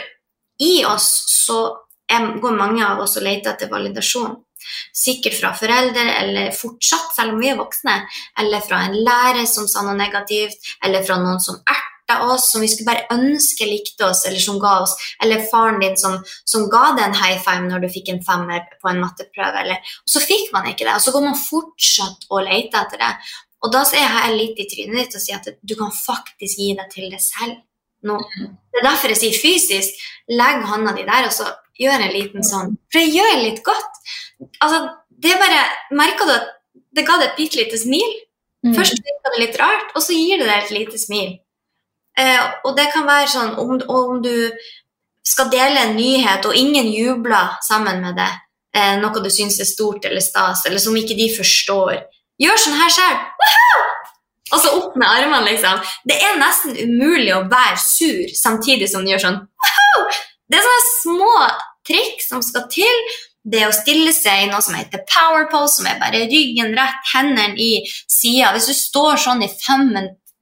[0.61, 1.09] i oss
[1.47, 1.63] så
[2.11, 4.37] går mange av oss og leter etter validasjon.
[4.93, 7.97] Sikkert fra foreldre, eller fortsatt, selv om vi er voksne,
[8.43, 11.63] eller fra en lærer som sa noe negativt, eller fra noen som
[12.27, 15.97] oss, som vi skulle bare ønske likte oss, eller som ga oss, eller faren din
[16.01, 16.19] som,
[16.49, 19.95] som ga deg en high five når du fikk en femmer på en matteprøve, eller,
[20.05, 23.15] og så fikk man ikke det, og så går man fortsatt og leter etter det.
[23.61, 26.71] Og da er jeg litt i trynet ditt og sier at du kan faktisk gi
[26.79, 27.59] deg til det selv
[28.09, 28.17] nå.
[28.41, 30.01] Det er derfor jeg sier fysisk.
[30.33, 32.79] Legg hånda di der, og så gjør en liten sånn.
[32.89, 34.01] For det gjør litt godt.
[34.65, 34.81] Altså,
[35.21, 35.61] det er bare
[35.97, 36.49] Merka du at
[36.97, 38.17] det ga deg et bitte lite smil?
[38.67, 38.75] Mm.
[38.77, 41.39] Først virka det litt rart, og så gir det deg et lite smil.
[42.19, 44.51] Eh, og det kan være sånn om, om, du
[45.27, 48.41] skal dele en nyhet, og ingen jubler sammen med deg,
[48.75, 52.01] eh, noe du syns er stort eller stas, eller som ikke de forstår,
[52.41, 53.17] Gjør sånn her sjøl.
[54.51, 55.83] Og så opp med armene, liksom.
[56.09, 59.43] Det er nesten umulig å være sur samtidig som du gjør sånn.
[60.51, 61.35] Det er sånne små
[61.87, 63.05] trikk som skal til.
[63.47, 67.13] Det å stille seg i noe som heter power pose, som er bare ryggen rett,
[67.13, 68.51] hendene i sida.
[68.57, 69.93] Hvis du står sånn i fem,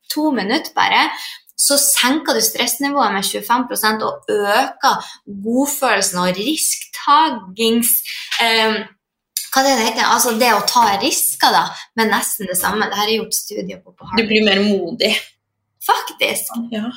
[0.09, 1.05] to minutter bare,
[1.59, 5.11] så senker du stressnivået med 25% og øker
[5.47, 7.99] godfølelsen og risktagings...
[8.43, 8.85] Eh,
[9.49, 11.65] hva det heter altså det å ta risker, da,
[11.97, 12.87] med nesten det samme.
[12.91, 13.95] Det har jeg gjort studier på.
[13.97, 14.21] på Harvard.
[14.21, 15.15] Du blir mer modig?
[15.83, 16.53] Faktisk.
[16.75, 16.91] Ja.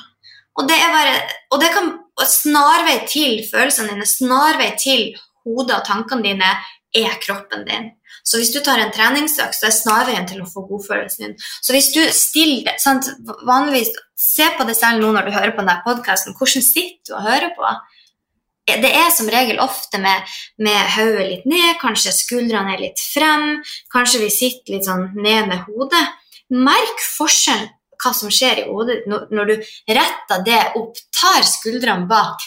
[0.60, 1.14] Og det bare,
[1.48, 1.88] og det kan
[2.28, 5.08] snarvei til følelsene dine, snarvei til
[5.46, 6.52] hodet og tankene dine
[6.92, 7.90] er kroppen din.
[8.24, 11.36] Så hvis du tar en treningsøkt, så er snarveien til å få godfølelsen din.
[11.64, 13.08] Så hvis du stiller sant,
[13.48, 13.90] Vanligvis
[14.22, 16.36] se på det selv nå når du hører på denne podkasten.
[16.38, 17.74] Hvordan sitter du og hører på?
[18.70, 20.32] Det er som regel ofte med,
[20.62, 23.56] med hodet litt ned, kanskje skuldrene er litt frem,
[23.90, 26.04] kanskje vi sitter litt sånn ned med hodet.
[26.54, 32.42] Merk forskjellen hva som skjer i hodet når, du retter det opp, tar skuldrene bak.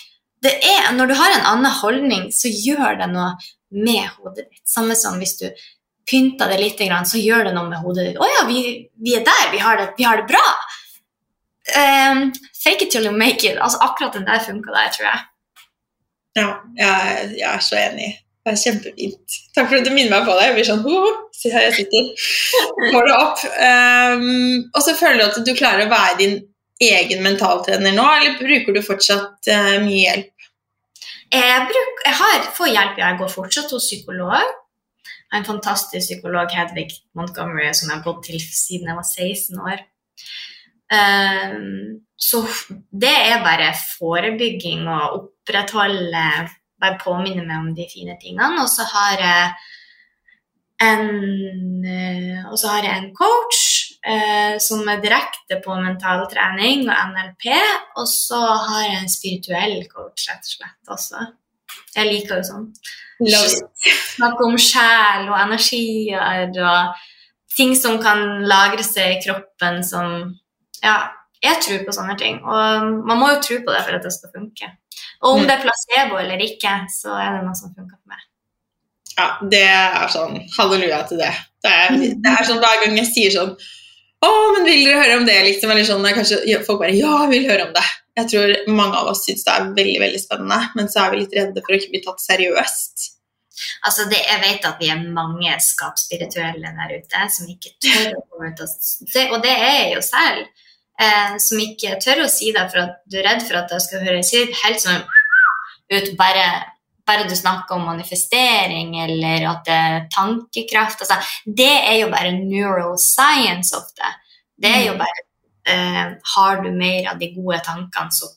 [0.46, 3.32] Er, når du har en annen holdning, så gjør det noe
[3.76, 4.62] med hodet ditt.
[4.68, 5.48] Samme som hvis du
[6.06, 8.20] pynter det litt, så gjør det noe med hodet ditt.
[8.20, 8.60] 'Å ja, vi,
[9.00, 9.48] vi, er der.
[9.52, 10.50] Vi har det, vi har det bra.'
[11.76, 12.34] Um,
[12.64, 13.58] fake it till you make it.
[13.58, 15.20] Altså, akkurat den der funka der, tror jeg.
[16.36, 18.10] Ja, jeg, jeg, er så enig.
[18.46, 19.38] Det er kjempefint.
[19.56, 20.50] Takk for at du minner meg på det.
[20.50, 21.00] Jeg blir sånn ho,
[21.36, 22.12] Se her jeg sitter.
[22.94, 23.46] Får det opp.
[23.60, 26.38] Um, og så føler du at du klarer å være din
[26.84, 30.32] egen mentaltrener nå, eller bruker du fortsatt uh, mye hjelp?
[31.36, 34.54] Jeg, bruk, jeg har, får hjelp, jeg går fortsatt hos psykolog.
[35.06, 39.08] Jeg har en fantastisk psykolog, Hedvig Montgomery, som jeg har gått til siden jeg var
[39.10, 39.82] 16 år.
[40.94, 42.44] Um, så
[42.94, 46.28] det er bare forebygging og opprettholde
[46.76, 48.60] Bare påminne meg om de fine tingene.
[48.60, 49.44] Og så har jeg
[50.84, 53.62] en, eh, og så har jeg en coach
[54.04, 57.48] eh, som er direkte på mentaltrening og NLP.
[57.96, 61.26] Og så har jeg en spirituell coach, rett og slett, også.
[61.96, 62.70] Jeg liker jo sånn.
[64.18, 67.06] Snakke om sjel og energier og
[67.56, 70.34] ting som kan lagre seg i kroppen som
[70.86, 70.96] Ja,
[71.44, 72.40] jeg tror på sånne ting.
[72.46, 74.72] Og man må jo tro på det for at det skal funke.
[75.24, 75.48] Og om mm.
[75.48, 78.24] det er placebo eller ikke, så er det noe som funker for meg.
[79.16, 81.32] Ja, det er sånn halleluja til det.
[81.64, 83.56] Det er, det er sånn hver gang jeg sier sånn
[84.26, 85.36] å, men vil dere høre om det?
[85.50, 87.84] Liksom, eller sånn, kanskje folk bare Ja, jeg vil høre om det.
[88.16, 91.20] Jeg tror mange av oss syns det er veldig veldig spennende, men så er vi
[91.20, 93.10] litt redde for å ikke bli tatt seriøst.
[93.88, 98.24] Altså, det, Jeg vet at vi er mange skapsspirituelle der ute som ikke tør å
[98.30, 100.65] komme ut og Og det er jeg jo selv.
[100.96, 103.82] Eh, som ikke tør å si det for at du er redd for at det
[103.84, 105.02] skal høres helt sånn
[105.92, 106.46] ut bare,
[107.04, 111.04] bare du snakker om manifestering eller at det er tankekraft.
[111.04, 114.14] Altså, det er jo bare neuroscience ofte.
[114.56, 115.04] Det er jo mm.
[115.04, 115.26] bare
[115.68, 118.32] eh, Har du mer av de gode tankene, så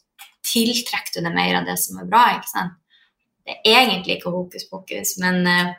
[0.49, 2.25] tiltrekker du deg mer av det som er bra.
[2.37, 2.75] ikke sant?
[3.47, 5.71] Det er egentlig ikke hokus pokus, men, eh,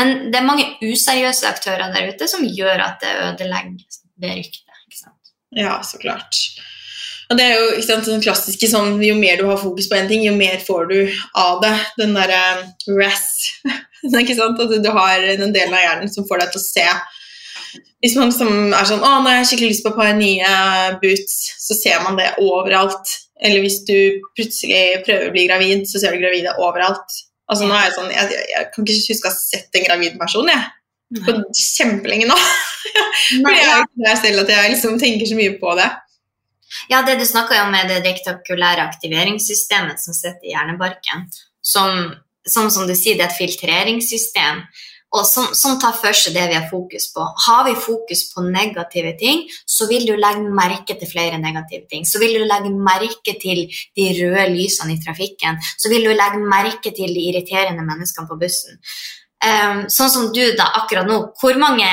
[0.00, 4.65] men det er mange useriøse aktører der ute som gjør at det ødelegger det ryktet.
[5.54, 6.40] Ja, så klart.
[7.26, 9.96] Og det er jo ikke sant, den klassiske sånn Jo mer du har fokus på
[9.98, 10.98] én ting, jo mer får du
[11.38, 11.74] av det.
[11.98, 13.28] Den derre uh, RES.
[14.22, 14.62] ikke sant?
[14.62, 16.88] At du har den delen av hjernen som får deg til å se
[18.04, 20.50] hvis man er sånn 'Å, nå har jeg skikkelig lyst på et par nye
[21.02, 23.14] boots', så ser man det overalt.
[23.42, 27.16] Eller hvis du plutselig prøver å bli gravid, så ser du gravide overalt.
[27.50, 30.18] Altså, nå er jeg, sånn, jeg, jeg kan ikke huske å ha sett en gravid
[30.20, 30.70] person jeg.
[31.14, 32.36] På kjempelenge nå.
[33.44, 35.88] Fordi jeg er der selv at jeg liksom tenker så mye på det.
[36.90, 41.28] Ja, det du snakker om med det rektakulære aktiveringssystemet som sitter i hjernebarken,
[41.62, 42.10] som,
[42.46, 44.66] som, som du sier, det er et filtreringssystem
[45.14, 47.24] og som, som, tar for seg det vi har fokus på.
[47.46, 52.04] Har vi fokus på negative ting, så vil du legge merke til flere negative ting.
[52.08, 55.60] Så vil du legge merke til de røde lysene i trafikken.
[55.78, 58.82] Så vil du legge merke til de irriterende menneskene på bussen.
[59.36, 61.86] Um, sånn som du da akkurat nå, hvor mange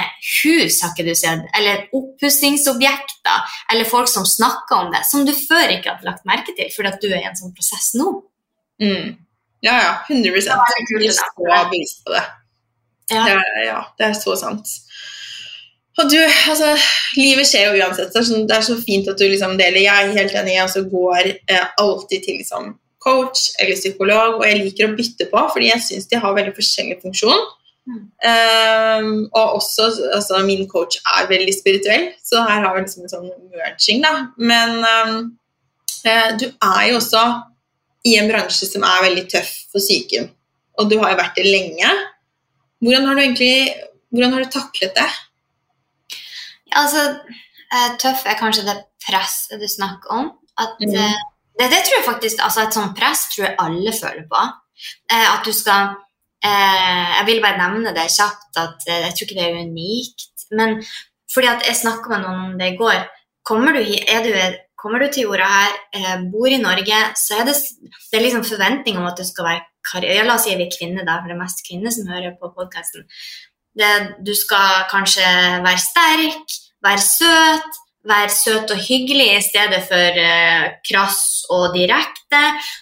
[0.43, 1.43] hus har ikke du sett?
[1.60, 6.56] Eller oppussingsobjekter, eller folk som snakker om det, som du før ikke hadde lagt merke
[6.56, 8.13] til fordi at du er i en sånn prosess nå?
[8.82, 9.12] Mm.
[9.63, 9.91] Ja, ja.
[10.08, 12.23] 100 Jeg er så bevisst på det.
[13.12, 13.25] Ja.
[13.27, 14.71] Det, er, ja, det er så sant.
[16.01, 16.73] Og du, altså,
[17.19, 18.10] Livet skjer jo uansett.
[18.13, 19.84] Det er, så, det er så fint at du liksom deler.
[19.84, 22.71] Jeg er helt enig, jeg altså, går eh, alltid til liksom,
[23.04, 26.56] coach eller psykolog, og jeg liker å bytte på, fordi jeg syns de har veldig
[26.58, 27.46] forskjellig funksjon.
[27.84, 28.04] Mm.
[28.24, 33.12] Um, og også, altså, min coach er veldig spirituell, så her har vi liksom en
[33.12, 34.13] sånn merging, da.
[34.39, 35.18] Men um,
[36.39, 37.24] du er jo også
[38.08, 40.32] i en bransje som er veldig tøff for psyken,
[40.80, 41.92] og du har jo vært det lenge.
[42.84, 43.56] Hvordan har du egentlig
[44.13, 45.10] hvordan har du taklet det?
[46.70, 47.04] Ja, altså,
[47.74, 50.28] eh, tøff er kanskje det presset du snakker om.
[50.54, 50.94] At, mm.
[51.60, 54.42] Eh, det, det, tror jeg faktisk, altså Et sånt press tror jeg alle føler på.
[55.12, 55.96] Eh, at du skal
[56.44, 60.26] Jeg vil bare nevne det kjapt at jeg tror ikke det er unikt.
[60.52, 60.84] Men
[61.34, 63.06] fordi at jeg snakka med noen om det i går.
[63.48, 64.34] Kommer du, du,
[64.76, 67.56] kommer du til jorda her, bor i Norge, så er det,
[68.12, 70.76] det er liksom forventning om at du skal være karriere La oss si vi er
[70.76, 73.08] kvinner, da, for det er mest kvinner som hører på podkasten.
[74.28, 75.24] Du skal kanskje
[75.63, 82.42] være sterk, være søt, være søt og hyggelig i stedet for eh, krass og direkte.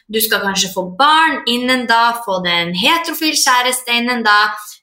[0.10, 4.40] Du skal kanskje få barn innen da, få deg en heterofil kjæreste innen da.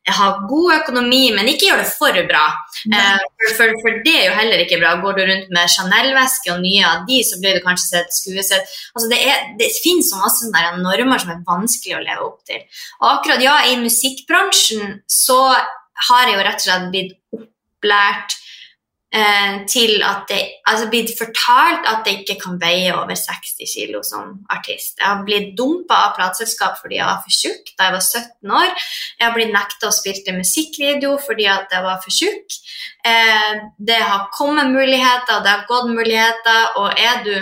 [0.09, 2.45] ha god økonomi, men ikke gjør det for bra.
[2.89, 4.95] Eh, for, for, for, det er jo heller ikke bra.
[5.03, 8.73] Går du rundt med Chanel-veske og nye av de, så blir du kanskje sett skuesett.
[8.95, 10.49] Altså det, er, det finnes så masse
[10.81, 12.63] normer som er vanskelig å leve opp til.
[13.03, 15.43] Og akkurat ja, i musikkbransjen så
[16.09, 18.39] har jeg jo rett og slett blitt opplært
[19.09, 24.35] til at det altså blitt fortalt at jeg ikke kan veie over 60 kg som
[24.53, 24.99] artist.
[25.01, 28.57] Jeg har blitt dumpa av plateselskap fordi jeg var for tjukk da jeg var 17
[28.61, 28.87] år.
[29.17, 32.59] Jeg har blitt nekta å spille musikkvideo fordi at jeg var for tjukk.
[33.09, 37.35] Eh, det har kommet muligheter, det har gått muligheter, og er du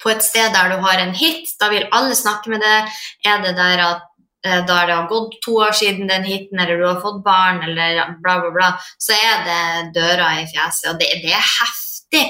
[0.00, 3.02] på et sted der du har en hit, da vil alle snakke med deg.
[3.28, 4.09] Er det der at Eh,
[4.40, 8.14] da det har gått to år siden den hiten, eller du har fått barn, eller
[8.22, 10.86] bla, bla, bla, så er det døra i fjeset.
[10.92, 12.22] Og det, det er heftig.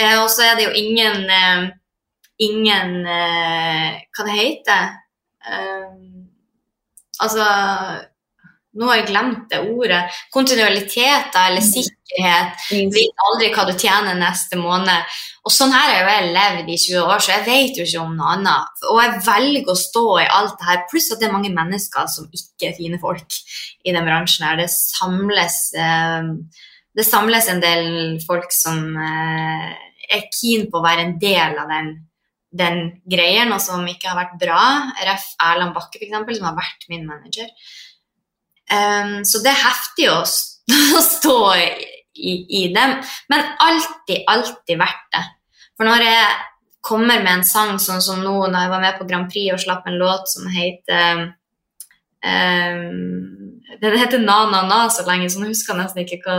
[0.00, 1.68] Eh, og så er det jo ingen eh,
[2.38, 4.84] Ingen eh, Hva det heter
[5.50, 5.88] eh,
[7.18, 7.46] Altså
[8.78, 10.04] nå har jeg glemt det ordet.
[10.30, 11.70] Kontinualitet eller mm.
[12.08, 12.56] Sikkerhet.
[12.72, 12.90] Mm.
[12.92, 15.18] Vet aldri hva du tjener neste måned.
[15.44, 18.16] Og sånn her har jeg levd i 20 år, så jeg vet jo ikke om
[18.16, 18.86] noe annet.
[18.90, 22.08] Og jeg velger å stå i alt det her, pluss at det er mange mennesker
[22.08, 23.38] som ikke er fine folk
[23.84, 24.58] i den bransjen her.
[24.60, 26.32] Det samles, eh,
[26.94, 29.72] det samles en del folk som eh,
[30.08, 31.92] er keen på å være en del av den,
[32.52, 34.62] den greien, og som ikke har vært bra.
[35.04, 37.48] RF Erland Bakke, f.eks., som har vært min manager.
[38.68, 40.20] Um, så det er heftig å
[41.14, 41.38] stå
[42.18, 42.96] i, i, dem,
[43.28, 45.24] men alltid, alltid verdt det.
[45.78, 46.24] For når jeg
[46.88, 49.62] kommer med en sang sånn som nå, når jeg var med på Grand Prix og
[49.62, 51.22] slapp en låt som heter
[52.24, 52.92] um,
[53.82, 56.36] Den heter Na Na Na så lenge, så nå husker jeg nesten ikke hva,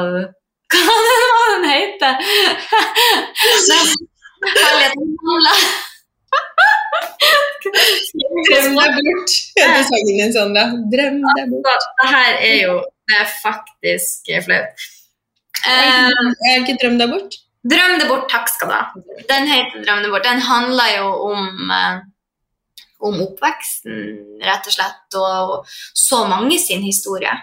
[0.76, 2.14] hva den heter.
[8.50, 10.64] Drøm deg bort, heter sangen din, Sandra.
[10.94, 11.68] Drøm deg bort.
[11.74, 14.88] Altså, det her er jo det er faktisk flaut.
[15.66, 17.40] Uh, har ikke Drøm deg bort?
[17.70, 18.86] Drøm det bort, takk skal du ha.
[19.30, 20.28] Den heter Drøm det bort.
[20.28, 22.00] Den handler jo om, uh,
[23.10, 24.02] om oppveksten,
[24.46, 27.36] rett og slett, og så mange sin historie.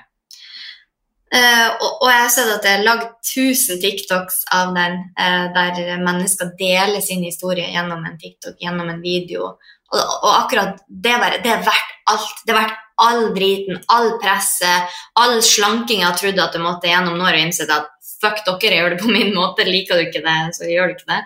[1.27, 5.49] Uh, og, og, jeg har sett at det er lagd 1000 TikToks av den, uh,
[5.53, 9.57] der mennesker deler sin historie gjennom en TikTok, gjennom en video.
[9.93, 12.43] Og, og akkurat det, bare, det er verdt alt.
[12.47, 17.19] Det er verdt all driten, all presset, all slanking jeg trodde at du måtte gjennom.
[17.19, 17.91] Nå har jeg innsett at
[18.23, 19.67] fuck dere, jeg gjør det på min måte.
[19.69, 21.23] Liker du ikke det, så gjør du ikke det.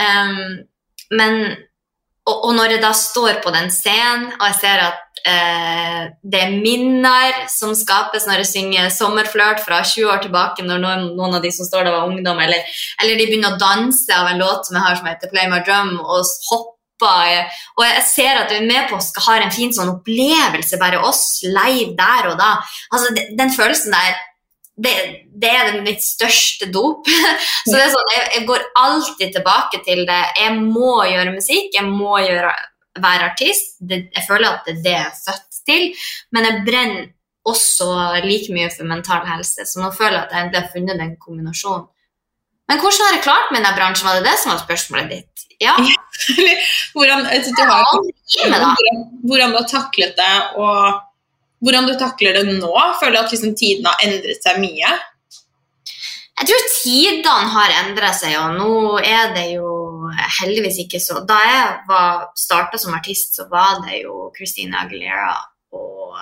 [0.00, 0.36] Um,
[1.14, 1.40] men
[2.24, 6.40] og, og, når jeg da står på den scenen, og jeg ser at uh, det
[6.40, 11.36] er minner som skapes når jeg synger 'Sommerflørt' fra 20 år tilbake, når noen, noen,
[11.36, 12.64] av de som står der, var ungdom, eller,
[13.02, 15.60] eller, de begynner å danse av en låt som jeg har som heter 'Play My
[15.66, 16.72] Drum', og hopper
[17.04, 21.42] og jeg ser at vi med på å ha en fin sånn opplevelse, bare oss
[21.44, 22.54] live der og da.
[22.92, 24.14] Altså, Den følelsen der
[24.76, 24.92] det,
[25.30, 27.06] det, er mitt største dop.
[27.66, 30.20] Så det er sånn, jeg, jeg, går alltid tilbake til det.
[30.40, 32.52] Jeg må gjøre musikk, jeg må gjøre,
[32.98, 33.76] være artist.
[33.80, 35.86] Det, jeg føler at det er det jeg er født til.
[36.34, 37.10] Men jeg brenner
[37.44, 37.88] også
[38.24, 41.16] like mye for mental helse, så nå føler jeg at jeg endelig har funnet den
[41.20, 41.90] kombinasjonen.
[42.64, 44.06] Men hvordan har jeg klart meg i denne bransjen?
[44.08, 45.42] Var det det som var spørsmålet ditt?
[45.60, 45.74] Ja.
[46.96, 47.90] hvordan, du har,
[49.28, 51.02] hvordan du har taklet det, og
[51.64, 52.72] hvordan du takler det nå?
[53.00, 54.92] Føler du at liksom, tiden har endret seg mye?
[56.34, 59.70] Jeg tror tidene har endret seg, og nå er det jo
[60.40, 62.00] heldigvis ikke så Da jeg
[62.38, 65.30] starta som artist, så var det jo Christina Aguilera
[65.78, 66.18] og,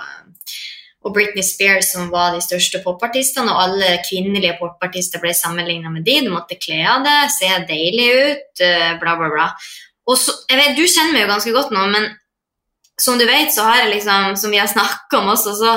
[1.02, 6.04] og Britney Spears som var de største popartistene, og alle kvinnelige popartister ble sammenligna med
[6.06, 6.20] de.
[6.26, 9.48] Du måtte kle av det, se deilig ut, eh, bla, bla, bla.
[10.06, 12.12] Og så, jeg vet, Du kjenner meg jo ganske godt nå, men
[13.00, 15.76] som du vet, så har jeg liksom, som vi har snakka om også, så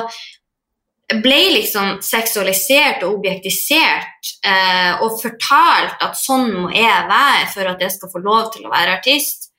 [1.21, 7.83] ble liksom seksualisert og objektisert eh, og fortalt at sånn må jeg være for at
[7.85, 9.51] jeg skal få lov til å være artist.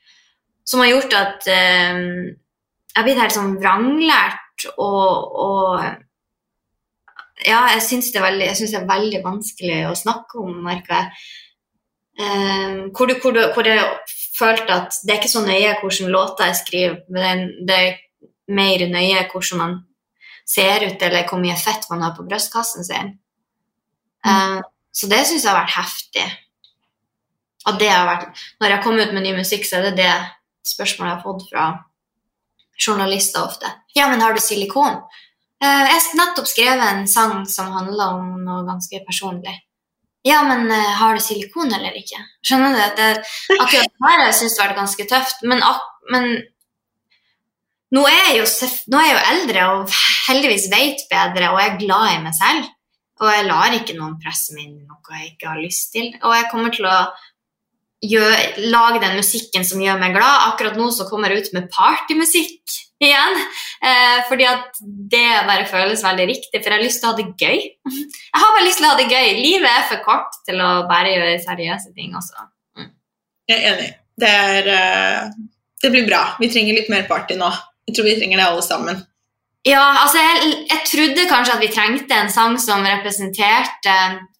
[0.67, 2.01] Som har gjort at eh,
[2.35, 5.87] jeg har blitt helt sånn vranglært og, og
[7.45, 11.27] Ja, jeg syns det, det, er veldig vanskelig å snakke om, merker jeg.
[12.17, 13.77] Eh, hvor, det, hvor, du, hvor det
[14.39, 17.99] følt at det er ikke så nøye hvordan låter jeg skriver, men det er
[18.53, 19.77] mer nøye hvordan man
[20.47, 23.17] ser ut, eller hvor mye fett man har på brystkassen sin.
[24.27, 24.59] Mm.
[24.59, 24.61] Uh,
[24.95, 26.27] så det syns jeg har vært heftig.
[27.67, 30.13] At det har vært, når jeg kommer ut med ny musikk, så er det det
[30.67, 31.67] spørsmålet jeg har fått fra
[32.79, 33.71] journalister ofte.
[33.97, 35.01] Ja, men har du silikon?
[35.63, 39.57] Uh, jeg har nettopp skrevet en sang som handler om noe ganske personlig.
[40.27, 42.19] Ja, men uh, har du silikon eller ikke?
[42.45, 42.83] Skjønner du?
[42.99, 43.11] Det,
[43.61, 45.45] akkurat her har jeg syntes det har vært ganske tøft.
[45.47, 45.63] Men,
[46.11, 46.27] men
[47.95, 48.49] nå, er jo,
[48.91, 52.73] nå, er jeg jo, eldre, og heldigvis vet bedre og er glad i meg selv.
[53.23, 56.11] Og jeg lar ikke noen presse meg inn i noe jeg ikke har lyst til.
[56.21, 56.97] Og jeg kommer til å
[58.05, 58.35] gjør,
[58.75, 60.51] lage den musikken som gjør meg glad.
[60.51, 63.41] Akkurat nå så kommer jeg ut med partymusikk igjen.
[63.85, 67.19] Eh, fordi at det bare føles veldig riktig, for jeg har lyst til å ha
[67.19, 67.59] det gøy.
[67.67, 69.29] Jeg har bare lyst til å ha det gøy.
[69.41, 72.49] Livet er for kort til å bare gjøre seriøse ting også.
[72.79, 72.95] Mm.
[73.51, 73.91] Jeg er enig.
[74.17, 76.23] Det, er, uh, det blir bra.
[76.41, 77.51] Vi trenger litt mer party nå.
[77.87, 79.05] Jeg tror vi trenger det alle sammen.
[79.67, 83.95] Ja, altså jeg, jeg, trodde kanskje at vi trengte en sang som representerte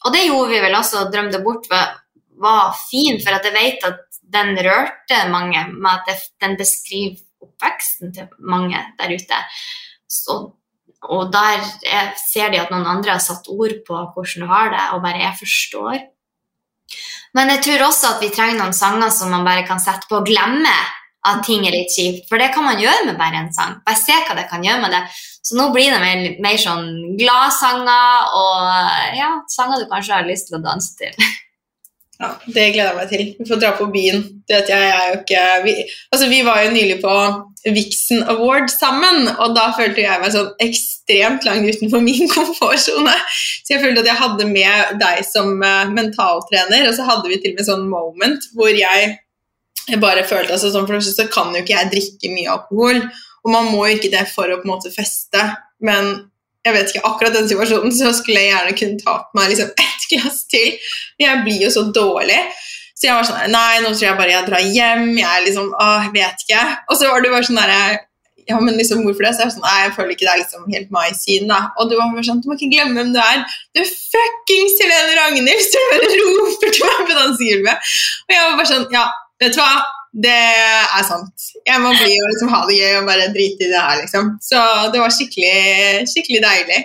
[0.07, 1.97] Og det gjorde vi vel også, drømte bort var,
[2.39, 4.05] var fin, for at jeg vet at
[4.37, 9.41] den rørte mange med at den beskriver oppveksten til mange der ute.
[10.11, 10.37] Så,
[11.07, 11.65] og der
[12.21, 15.23] ser de at noen andre har satt ord på hvordan du har det, og bare
[15.23, 16.05] jeg forstår.
[17.37, 20.21] Men jeg tror også at vi trenger noen sanger som man bare kan sette på
[20.21, 20.77] og glemme
[21.27, 22.29] at ting er litt kjipt.
[22.31, 23.81] For det kan man gjøre med bare en sang.
[23.87, 25.03] Bare se hva det kan gjøre med det.
[25.47, 30.51] Så nå blir det mer, mer sånn gladsanger og ja, sanger du kanskje har lyst
[30.51, 31.15] til å danse til.
[32.17, 33.25] Ja, Det gleder jeg meg til.
[33.39, 34.23] Vi får dra på byen.
[34.49, 35.75] Jeg, jeg ikke vi,
[36.15, 37.13] altså vi var jo nylig på
[37.75, 43.15] Vixen Award sammen, og da følte jeg meg sånn ekstremt langt utenfor min komfortsone.
[43.67, 47.41] Så jeg følte at jeg hadde med deg som uh, mentaltrener, og så hadde vi
[47.43, 49.13] til og med sånn moment hvor jeg,
[49.91, 53.03] jeg bare følte altså sånn, For det så kan jo ikke jeg drikke mye alkohol,
[53.45, 55.43] og man må jo ikke det for å på en måte feste,
[55.85, 56.15] men
[56.67, 59.69] jeg vet ikke, akkurat den situasjonen så skulle jeg gjerne kunne ta på meg liksom
[60.13, 60.75] glass til.
[61.23, 62.41] Jeg blir jo så dårlig.
[62.97, 65.09] Så jeg var sånn Nei, nå tror jeg bare jeg drar hjem.
[65.21, 66.67] Jeg er liksom, åh, jeg vet ikke.
[66.89, 68.05] Og så var du bare sånn derre
[68.47, 69.33] ja, men liksom, hvorfor det?
[69.35, 71.59] Så jeg var sånn, nei, jeg føler ikke det er liksom helt my scene, da.
[71.83, 73.43] Og du var bare sånn, du må ikke glemme hvem du er.
[73.75, 75.65] Du fuckings Helene Ragnhild!
[75.67, 77.93] Så du bare roper til meg på dansegulvet.
[78.29, 79.05] Og jeg var bare sånn, ja,
[79.43, 79.71] vet du hva?
[80.27, 81.49] Det er sant.
[81.67, 84.37] Jeg må bli og liksom ha det gøy og bare drite i det her, liksom.
[84.41, 84.63] Så
[84.95, 86.79] det var skikkelig, skikkelig deilig.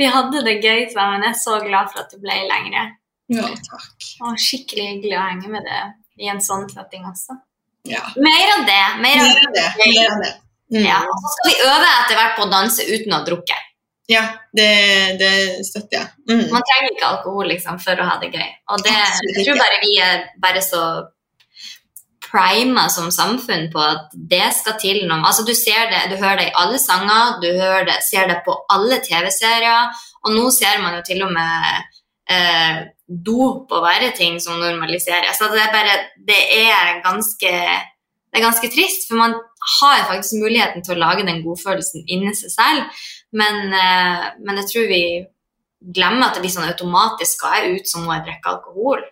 [0.00, 1.26] Vi hadde det gøy sammen.
[1.26, 2.86] Jeg er så glad for at du ble lengre.
[3.30, 4.06] Ja, takk.
[4.24, 7.36] Og skikkelig hyggelig å henge med deg i en sånn setting også.
[7.88, 8.02] Ja.
[8.16, 8.84] Mer av det.
[9.04, 9.66] Mer av det.
[9.80, 10.32] Mer av det.
[10.70, 10.84] Mm.
[10.86, 13.68] Ja, og så skal vi øve etter hvert på å danse uten å ha drukket.
[14.10, 14.22] Ja,
[14.56, 14.70] det,
[15.20, 15.32] det
[15.66, 16.10] støtter jeg.
[16.30, 16.44] Mm.
[16.50, 18.48] Man trenger ikke alkohol liksom, for å ha det gøy.
[18.74, 18.94] Og det,
[19.36, 20.82] jeg tror bare vi er bare så
[22.30, 25.20] prima som samfunn på at det skal til noe.
[25.26, 28.40] Altså, du ser det, du hører det i alle sanger, du hører det, ser det
[28.46, 29.90] på alle TV-serier,
[30.24, 31.86] og nå ser man jo til og med
[32.30, 35.38] eh, dop og verre ting som normaliseres.
[35.38, 37.54] Så det er bare Det er ganske
[38.30, 39.32] det er ganske trist, for man
[39.80, 43.00] har faktisk muligheten til å lage den godfølelsen inni seg selv,
[43.34, 45.04] men, eh, men jeg tror vi
[45.96, 49.02] glemmer at det blir sånn automatisk skal jeg ut, så må jeg drikke alkohol.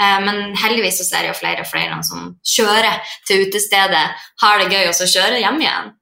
[0.00, 4.02] Eh, men heldigvis så ser jeg jo flere og flere som kjører til utestedet,
[4.42, 5.94] har det gøy, og så kjører hjem igjen.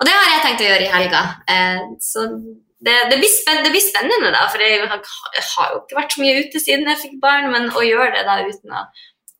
[0.00, 1.22] Og det har jeg tenkt å gjøre i helga.
[1.54, 2.26] Eh, så
[2.82, 6.22] det, det, blir spennende, det blir spennende, da, for jeg har, jo ikke vært så
[6.24, 8.84] mye ute siden jeg fikk barn, men å gjøre det da uten å,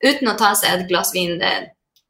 [0.07, 1.53] uten å ta seg et glass vin, det,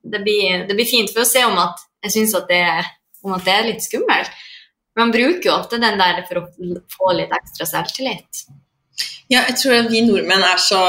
[0.05, 1.11] det, blir, blir fint.
[1.14, 4.43] For å se om at jeg syns at, at det er litt skummelt.
[4.99, 8.45] Man bruker jo ofte den der for å få litt ekstra selvtillit.
[9.33, 10.83] Ja, jeg tror at vi nordmenn er så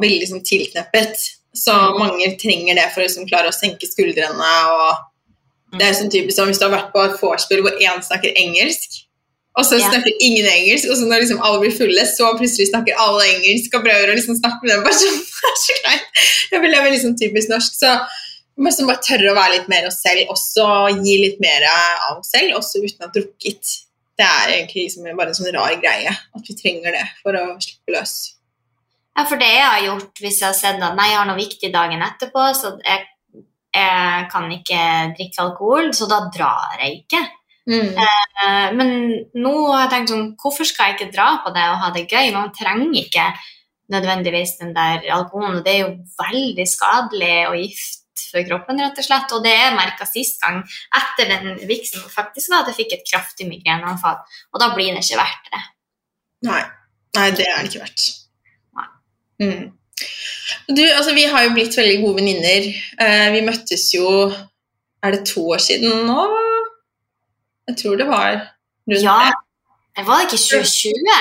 [0.00, 1.20] veldig sånn tilkneppet.
[1.56, 4.50] Så mange trenger det for å liksom klare å senke skuldrene.
[4.70, 8.02] og Det er sånn typisk som hvis du har vært på et vorspiel hvor én
[8.06, 9.02] snakker engelsk,
[9.58, 9.90] og så Ja.
[9.90, 13.74] snakker ingen engelsk, og så når liksom alle blir fulle, så plutselig snakker alle engelsk
[13.74, 15.20] og prøver å liksom snakke med den personen.
[15.40, 16.24] Det er så kleint.
[16.52, 17.72] Jeg vil leve liksom typisk norsk.
[17.74, 17.90] Så
[18.56, 20.66] vi må liksom bare tørre å være litt mer oss selv, også
[21.04, 23.74] gi litt mer av oss selv, også uten å ha drukket.
[24.20, 27.44] Det er egentlig liksom bare en sånn rar greie at vi trenger det for å
[27.62, 28.14] slippe løs.
[29.16, 31.40] Ja, for det jeg har gjort hvis jeg har sett at nei, jeg har noe
[31.40, 33.06] viktig dagen etterpå, så jeg,
[33.76, 34.82] jeg kan ikke
[35.16, 37.22] drikke alkohol, så da drar jeg ikke.
[37.70, 37.96] Mm.
[38.02, 38.92] Eh, Men
[39.36, 42.06] nå har jeg tenkt sånn, hvorfor skal jeg ikke dra på det og ha det
[42.08, 42.30] gøy?
[42.34, 43.26] Man trenger ikke
[43.90, 47.99] nødvendigvis den der alkoholen, og det er jo veldig skadelig og gift
[48.30, 49.32] for kroppen, rett og slett.
[49.36, 50.60] Og det jeg merka sist gang
[51.00, 54.20] etter den viksen, faktisk var at jeg fikk et kraftig migreneanfall,
[54.52, 55.62] og da blir det ikke verdt det.
[56.50, 56.62] Nei.
[57.16, 58.04] Nei, det er det ikke verdt.
[58.78, 58.88] Nei.
[59.42, 59.72] Mm.
[60.70, 62.68] Du, altså, vi har jo blitt veldig gode venninner.
[63.02, 64.06] Eh, vi møttes jo
[65.02, 66.22] Er det to år siden nå?
[67.70, 69.34] Jeg tror det var rundt Ja, det.
[69.96, 70.04] Ja.
[70.04, 71.14] var ikke 2020,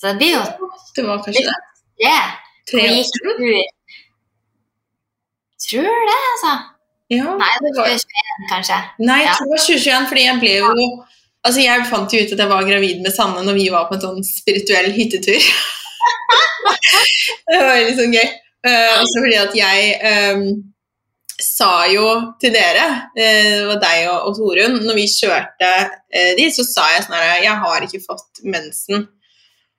[0.00, 0.42] så det blir jo
[0.96, 1.56] Det var kanskje det.
[2.00, 2.20] det.
[2.70, 3.75] Tre år.
[5.66, 6.54] Tror det, altså.
[7.10, 8.78] Ja, Nei, det var, var 2021, kanskje.
[8.98, 10.88] nei, jeg tror det var 2021, fordi jeg ble jo
[11.46, 13.94] Altså, jeg fant jo ut at jeg var gravid med Sanne når vi var på
[13.94, 15.44] en sånn spirituell hyttetur.
[17.52, 18.32] det var litt sånn gøy.
[18.66, 19.92] Uh, også fordi at jeg
[20.34, 20.40] um,
[21.38, 22.08] sa jo
[22.42, 26.66] til dere, uh, det var deg og, og Torunn, når vi kjørte uh, dit, så
[26.66, 29.06] sa jeg sånn her Jeg har ikke fått mensen.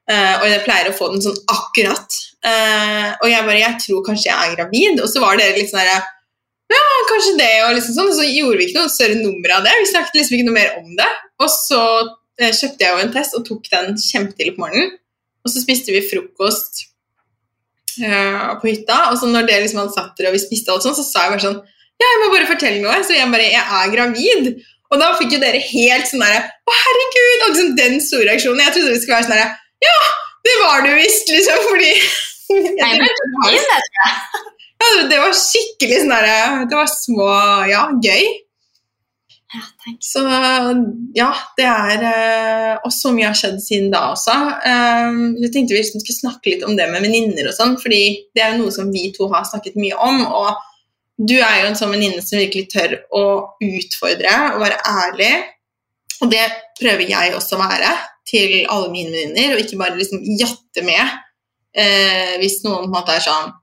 [0.08, 2.20] Eh, og jeg pleier å få den sånn akkurat.
[2.45, 5.01] Uh, og jeg bare Jeg tror kanskje jeg er gravid.
[5.03, 5.99] Og så var dere litt sånn herre
[6.72, 8.14] Ja, kanskje det, og liksom sånn.
[8.16, 9.76] Så gjorde vi ikke noe større nummer av det.
[9.82, 11.10] Vi snakket liksom ikke noe mer om det.
[11.43, 14.95] Og så uh, kjøpte jeg jo en test og tok den kjempetidlig på morgenen.
[15.43, 16.86] Og så spiste vi frokost
[17.97, 20.93] på hytta, og så når dere liksom hadde satt der og vi spiste alt sånn,
[20.93, 21.55] så sa jeg bare sånn
[21.97, 22.97] Ja, jeg må bare fortelle noe.
[23.01, 24.51] Så jeg bare Jeg er gravid.
[24.93, 27.39] Og da fikk jo dere helt sånn derre Å, herregud!
[27.39, 28.62] Og liksom den store reaksjonen.
[28.68, 29.55] Jeg trodde det skulle være sånn derre
[29.88, 29.99] Ja,
[30.47, 31.91] det var du visst, liksom, fordi
[32.47, 33.55] Nei, men det
[34.79, 37.31] ja, det var skikkelig sånn derre Det var små
[37.67, 38.27] Ja, gøy.
[39.55, 39.63] Ja.
[40.03, 40.21] Så
[41.15, 44.35] ja, det er eh, Og så mye har skjedd siden da også.
[44.67, 48.01] Eh, jeg tenkte vi liksom skulle snakke litt om det med venninner og sånn, fordi
[48.35, 50.23] det er jo noe som vi to har snakket mye om.
[50.27, 53.23] Og du er jo en sånn venninne som virkelig tør å
[53.63, 55.31] utfordre og være ærlig.
[56.24, 56.43] Og det
[56.80, 57.93] prøver jeg også å være
[58.28, 61.03] til alle mine venninner, og ikke bare liksom jatte med
[61.78, 63.53] eh, hvis noen på en måte er sånn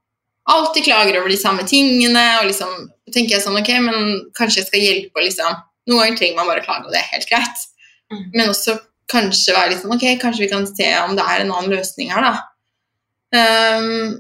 [0.50, 2.72] alltid klager over de samme tingene, og liksom
[3.12, 6.48] tenker jeg sånn Ok, men kanskje jeg skal hjelpe og liksom Noen ganger trenger man
[6.48, 7.64] bare klage, og det er helt greit.
[8.08, 8.20] Mm.
[8.32, 8.78] Men også
[9.12, 12.12] kanskje være litt sånn Ok, kanskje vi kan se om det er en annen løsning
[12.14, 12.38] her, da.
[13.36, 14.14] Ehm,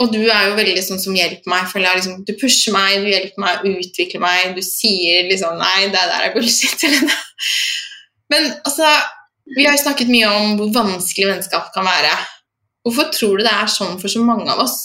[0.00, 1.66] og du er jo veldig sånn som hjelper meg.
[1.68, 4.54] føler jeg liksom, Du pusher meg, du hjelper meg, utvikler meg.
[4.56, 6.84] Du sier liksom Nei, det der er bullshit.
[6.88, 7.16] Eller.
[8.32, 8.88] Men altså
[9.50, 12.12] Vi har jo snakket mye om hvor vanskelig vennskap kan være.
[12.86, 14.78] Hvorfor tror du det er sånn for så mange av oss?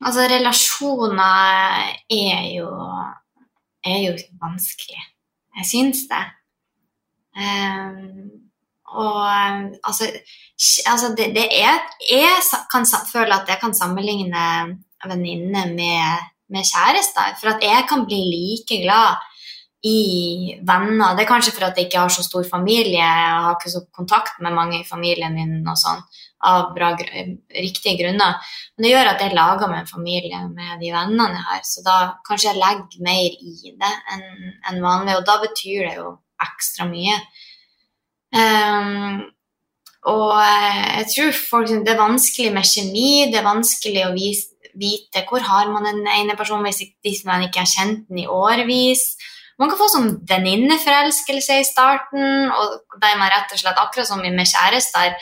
[0.00, 2.70] Altså, relasjoner er jo,
[3.84, 5.02] er jo vanskelig.
[5.58, 6.22] Jeg syns det.
[7.36, 8.49] Ehm,
[8.90, 9.22] og
[9.86, 10.10] altså,
[10.86, 11.78] altså det, det er
[12.10, 14.44] Jeg kan føle at jeg kan sammenligne
[15.06, 17.36] venninner med, med kjærester.
[17.40, 19.20] For at jeg kan bli like glad
[19.82, 21.14] i venner.
[21.16, 23.00] Det er kanskje for at jeg ikke har så stor familie.
[23.00, 26.02] Jeg har ikke så kontakt med mange i familien min og sånn,
[26.44, 28.36] av bra, riktige grunner.
[28.76, 31.84] Men det gjør at jeg lager meg en familie med de vennene jeg har, så
[31.86, 31.96] da
[32.28, 34.26] kanskje jeg legger mer i det enn
[34.68, 36.12] enn vanlig, og da betyr det jo
[36.44, 37.16] ekstra mye.
[38.36, 39.26] Ehm,
[40.08, 45.24] og eh, jeg tror folk, det er vanskelig med kjemi, det er vanskelig å vite
[45.28, 49.12] hvor har man den ene personen hvis man ikke har kjent den i årevis.
[49.60, 54.22] Man kan få sånn venninneforelskelse i starten, og der man rett og slett, akkurat som
[54.22, 55.18] med kjærester,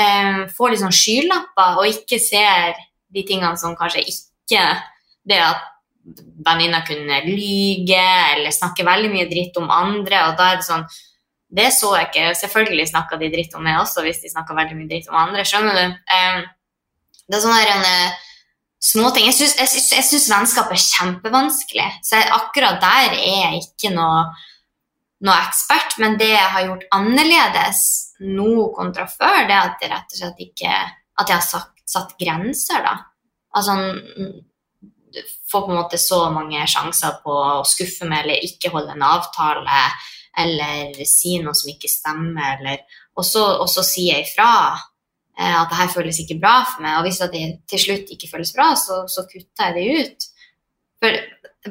[0.00, 2.78] um, får litt sånn skylapper og ikke ser
[3.12, 4.62] de tingene som kanskje ikke
[5.28, 5.60] Det at
[6.42, 8.00] venninna kunne lyge
[8.32, 10.82] eller snakke veldig mye dritt om andre, og da er det sånn
[11.52, 12.26] Det så jeg ikke.
[12.40, 15.44] Selvfølgelig snakka de dritt om meg også, hvis de snakka veldig mye dritt om andre.
[15.48, 15.96] Skjønner du?
[16.16, 16.44] Eh,
[17.28, 18.20] det er sånne her, en,
[18.82, 19.28] småting.
[19.30, 24.24] Jeg syns, vennskap er kjempevanskelig, så akkurat der er jeg ikke noe,
[25.22, 25.98] noe ekspert.
[26.02, 27.84] Men det jeg har gjort annerledes
[28.26, 30.80] nå kontra før, det er at jeg rett og slett ikke
[31.20, 32.96] At jeg har satt, satt grenser, da.
[33.52, 33.74] Altså
[35.50, 39.04] få på en måte så mange sjanser på å skuffe meg eller ikke holde en
[39.04, 39.82] avtale
[40.38, 45.76] eller si noe som ikke stemmer, eller Og så, sier jeg ifra eh, at det
[45.76, 49.02] her føles ikke bra for meg, og hvis det til slutt ikke føles bra, så,
[49.04, 50.26] så kutter jeg det ut.
[51.02, 51.18] For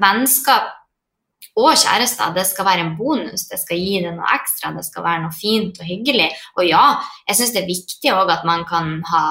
[0.03, 0.70] vennskap
[1.57, 5.03] og kjærester, det skal være en bonus, det skal gi det noe ekstra, det skal
[5.03, 6.30] være noe fint og hyggelig.
[6.59, 6.84] Og ja,
[7.28, 9.26] jeg syns det er viktig òg at man kan ha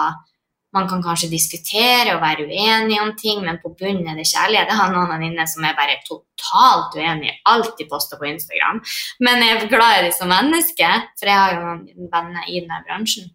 [0.77, 4.71] man kan kanskje diskutere og være uenige om ting, men på bunnen er det kjærlighet.
[4.71, 8.79] Jeg har noen venninner som er bare totalt uenig i alt de poster på Instagram.
[9.27, 12.61] Men jeg er glad i dem som menneske, for jeg har jo noen venner i
[12.63, 13.33] denne bransjen.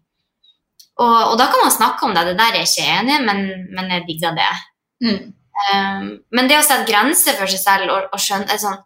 [0.96, 2.24] Og, og da kan man snakke om det.
[2.30, 3.42] Det der er jeg ikke enig i, men,
[3.76, 4.52] men jeg digger det.
[5.04, 5.34] Mm.
[5.66, 8.80] Um, men det å sette grenser for seg selv og, og skjønne sånn,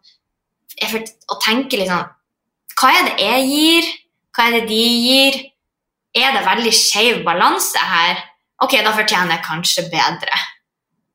[0.79, 2.07] jeg Å tenke litt sånn
[2.79, 3.89] Hva er det jeg gir?
[4.31, 5.39] Hva er det de gir?
[6.15, 8.21] Er det veldig skeiv balanse her?
[8.61, 10.39] Ok, da fortjener jeg kanskje bedre.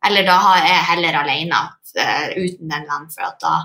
[0.06, 1.62] Eller da er jeg heller alene
[1.98, 3.56] eh, uten den vennen, for at da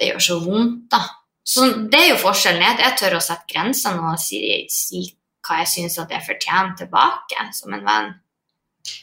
[0.00, 1.00] Det gjør så vondt, da.
[1.44, 2.62] Så det er jo forskjellen.
[2.64, 4.40] Jeg, jeg tør å sette grenser nå og si,
[4.72, 5.02] si
[5.44, 8.08] hva jeg syns at jeg fortjener tilbake som en venn.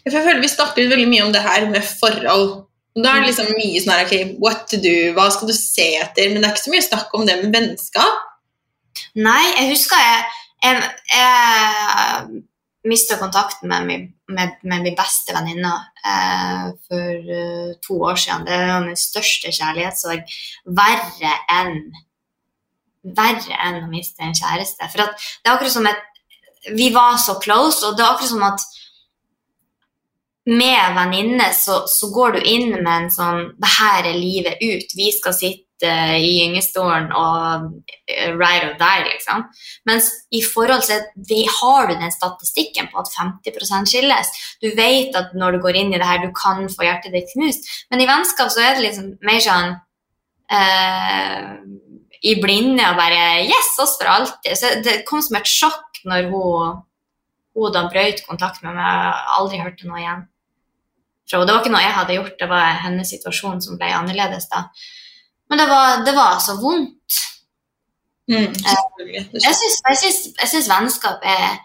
[0.05, 2.63] Jeg føler Vi snakker veldig mye om det her med forhold.
[2.97, 5.53] Og Da er det liksom mye sånn her, ok, what to do, hva skal du
[5.53, 6.31] se etter?
[6.31, 8.23] Men det er ikke så mye snakk om det med vennskap.
[9.21, 10.23] Nei, jeg husker jeg,
[10.65, 12.41] jeg, jeg
[12.87, 15.73] mista kontakten med min, med, med min beste venninne
[16.07, 18.45] eh, for uh, to år siden.
[18.47, 20.37] Det var min største kjærlighetssorg.
[20.77, 21.79] Verre enn
[23.15, 24.87] verre enn å miste en kjæreste.
[24.91, 28.33] For at det er akkurat som at vi var så close, og det er akkurat
[28.33, 28.65] som at
[30.47, 34.93] med venninne så, så går du inn med en sånn Det her er livet ut.
[34.95, 37.67] Vi skal sitte i gyngestolen og
[38.07, 39.43] right ride or die, liksom.
[39.85, 44.31] Mens i forhold til vi har du den statistikken på at 50% skilles.
[44.61, 47.29] Du vet at når du går inn i det her, du kan få hjertet ditt
[47.33, 47.67] knust.
[47.91, 49.75] Men i vennskap så er det liksom mer sånn
[50.51, 51.51] eh,
[52.27, 54.57] i blinde og bare Yes, oss for alltid.
[54.57, 56.81] Så det kom som et sjokk når hun,
[57.57, 58.87] hun da brøt kontakt med meg.
[58.87, 60.25] Jeg aldri hørte noe igjen.
[61.27, 64.69] Det var ikke noe jeg hadde gjort, det var hennes situasjon som ble annerledes da.
[65.49, 66.93] Men det var, det var så vondt.
[68.27, 71.59] Mm, eh, jeg syns vennskap er,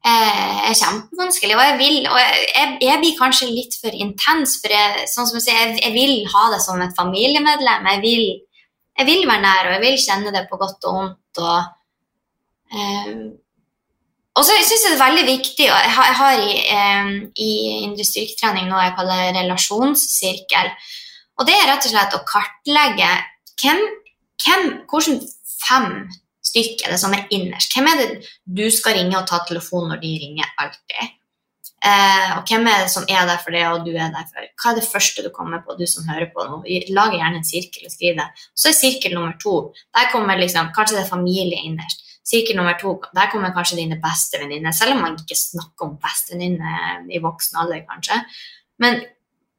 [0.00, 4.56] er, er, kjempevanskelig, og jeg vil og jeg, jeg, jeg, blir kanskje litt for intens.
[4.62, 7.90] For jeg, sånn som jeg, sier, jeg, vil ha det som et familiemedlem.
[7.92, 8.24] Jeg vil,
[8.98, 11.42] jeg vil være nær, og jeg vil kjenne det på godt og vondt.
[11.44, 11.58] Og,
[12.72, 13.12] eh,
[14.38, 17.12] og så syns jeg det er veldig viktig og Jeg har, jeg har i, eh,
[17.42, 20.72] i indre styrketrening noe jeg kaller relasjonssirkel.
[21.38, 23.10] Og det er rett og slett å kartlegge
[23.62, 23.84] hvem,
[24.42, 25.20] hvem, hvordan
[25.58, 25.92] fem
[26.48, 27.74] stykker er det som er innerst.
[27.74, 28.08] Hvem er det
[28.44, 31.14] du skal ringe og ta telefonen når de ringer alltid?
[31.78, 34.42] Eh, og hvem er det som er der for det, og du er der for
[34.42, 36.58] Hva er det første du kommer på, du som hører på nå?
[36.96, 38.26] Lag gjerne en sirkel og skriv det.
[38.58, 42.02] Så er sirkel nummer to Der kommer liksom, kanskje det er familie innerst.
[42.26, 45.94] Sirkel nummer to, der kommer kanskje dine beste venninner, selv om man ikke snakker om
[46.02, 48.18] bestevenninner i voksen alder, kanskje.
[48.82, 49.00] Men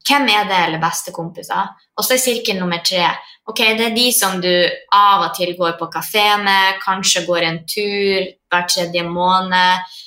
[0.07, 1.73] hvem er det, eller bestekompiser?
[1.97, 3.03] Og så er sirkel nummer tre
[3.49, 4.51] ok, det er de som du
[4.95, 9.97] av og til går på kafé med, kanskje går en tur hver tredje måned.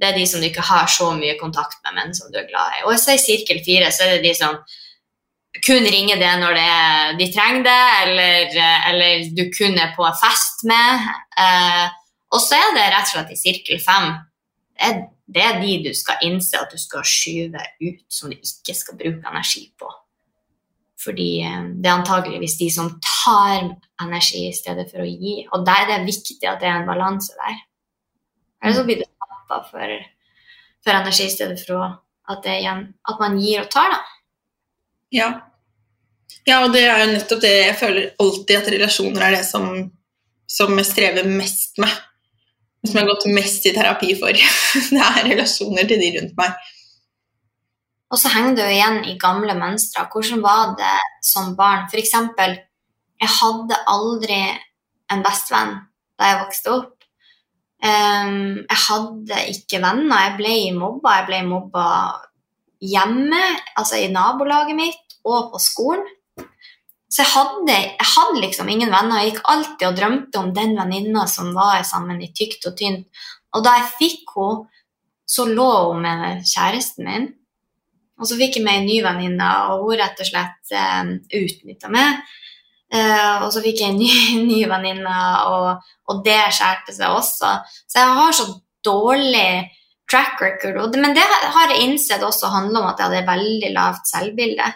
[0.00, 2.48] Det er de som du ikke har så mye kontakt med, men som du er
[2.48, 2.84] glad i.
[2.88, 4.58] Og så i sirkel fire så er det de som
[5.66, 8.58] kun ringer det når det er, de trenger det, eller,
[8.92, 11.08] eller, du kun er på fest med.
[11.44, 11.86] Eh,
[12.30, 14.12] og så er det rett og slett i sirkel fem.
[14.76, 15.00] Det er,
[15.30, 18.98] det er de du skal innse at du skal skyve ut, som du ikke skal
[18.98, 19.90] bruke energi på.
[21.00, 23.70] Fordi eh, det er antageligvis de som tar
[24.02, 25.36] energi i stedet for å gi.
[25.54, 27.60] Og der er det viktig at det er en balanse der.
[28.60, 29.94] Ellers så blir du tappa for,
[30.84, 31.86] for, energi i stedet for
[32.30, 34.02] at, igjen, at, man gir og tar, da.
[35.10, 35.30] Ja.
[36.46, 39.72] ja, og det er jo nettopp det jeg føler alltid at relasjoner er det som,
[40.46, 41.96] som jeg strever mest med
[42.86, 44.36] som jeg har gått mest i terapi for.
[44.94, 46.70] Det er relasjoner til de rundt meg.
[48.10, 50.06] Og så henger du igjen i gamle mønstre.
[50.10, 51.86] Hvordan var det som barn?
[51.92, 52.14] F.eks.
[53.20, 54.40] jeg hadde aldri
[55.10, 55.76] en bestevenn
[56.18, 56.96] da jeg vokste opp.
[57.80, 60.24] Um, jeg hadde ikke venner.
[60.26, 61.20] Jeg ble mobba.
[61.20, 61.86] Jeg ble mobba
[62.80, 63.40] hjemme,
[63.76, 66.04] altså i nabolaget mitt og på skolen.
[67.10, 69.18] Så jeg hadde, jeg hadde, liksom ingen venner.
[69.18, 73.08] Jeg gikk alltid og drømte om den venninna som var sammen i tykt og tynt.
[73.56, 74.68] Og da jeg fikk henne,
[75.30, 77.26] så lå hun med kjæresten min.
[78.20, 81.90] Og så fikk jeg meg en ny venninne, og hun rett og slett eh, utnytta
[81.92, 82.20] meg.
[82.90, 84.10] Eh, og så fikk jeg en ny,
[84.50, 85.18] ny venninne,
[85.50, 87.54] og, og, det skjærte seg også.
[87.86, 88.48] Så jeg har så
[88.86, 89.48] dårlig
[90.10, 90.98] track record.
[90.98, 94.66] Men det har jeg innsett også handler om at jeg hadde veldig lavt selvbilde.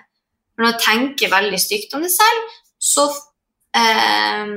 [0.59, 3.09] Når du tenker veldig stygt om deg selv, så,
[3.77, 4.53] eh,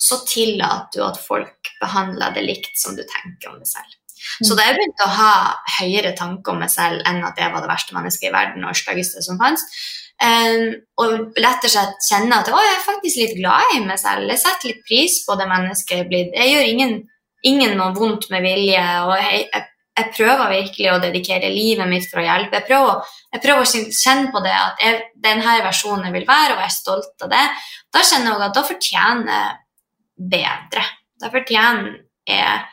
[0.00, 3.98] så tillater du at folk behandler det likt som du tenker om deg selv.
[4.24, 4.46] Mm.
[4.48, 5.34] Så da jeg begynte å ha
[5.80, 8.78] høyere tanker om meg selv enn at jeg var det verste mennesket i verden og
[8.78, 9.66] styggeste som fantes,
[10.22, 10.70] um,
[11.02, 14.30] og rett og slett kjenne at å, jeg er faktisk litt glad i meg selv,
[14.32, 16.96] jeg setter litt pris på det mennesket jeg er blitt, jeg gjør ingen,
[17.44, 22.06] ingen noe vondt med vilje, og jeg, jeg jeg prøver virkelig å dedikere livet mitt
[22.10, 22.58] for å hjelpe.
[22.58, 26.64] Jeg prøver, jeg prøver å kjenne på det at jeg, denne versjonen vil være, og
[26.64, 27.42] er stolt av det.
[27.94, 30.86] Da kjenner jeg at da fortjener jeg bedre.
[31.22, 32.70] Da fortjener jeg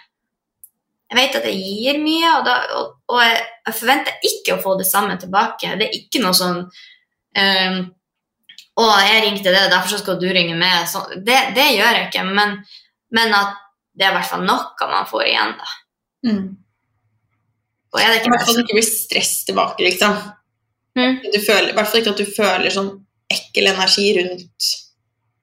[1.12, 4.62] Jeg vet at jeg gir mye, og, da, og, og jeg, jeg, forventer ikke å
[4.64, 5.74] få det samme tilbake.
[5.76, 7.82] Det er ikke noe sånn um,
[8.80, 12.24] 'Å, jeg ringte det, derfor skal du ringe med.' Så, det, det, gjør jeg ikke,
[12.32, 12.56] men,
[13.12, 13.60] men, at
[13.92, 15.76] det er i hvert fall noe man får igjen, da.
[16.32, 16.48] Mm.
[17.92, 20.16] Og jeg I hvert fall ikke bli stress tilbake, liksom.
[20.98, 21.20] Mm.
[21.44, 22.92] Føler, I hvert fall ikke at du føler sånn
[23.32, 24.70] ekkel energi rundt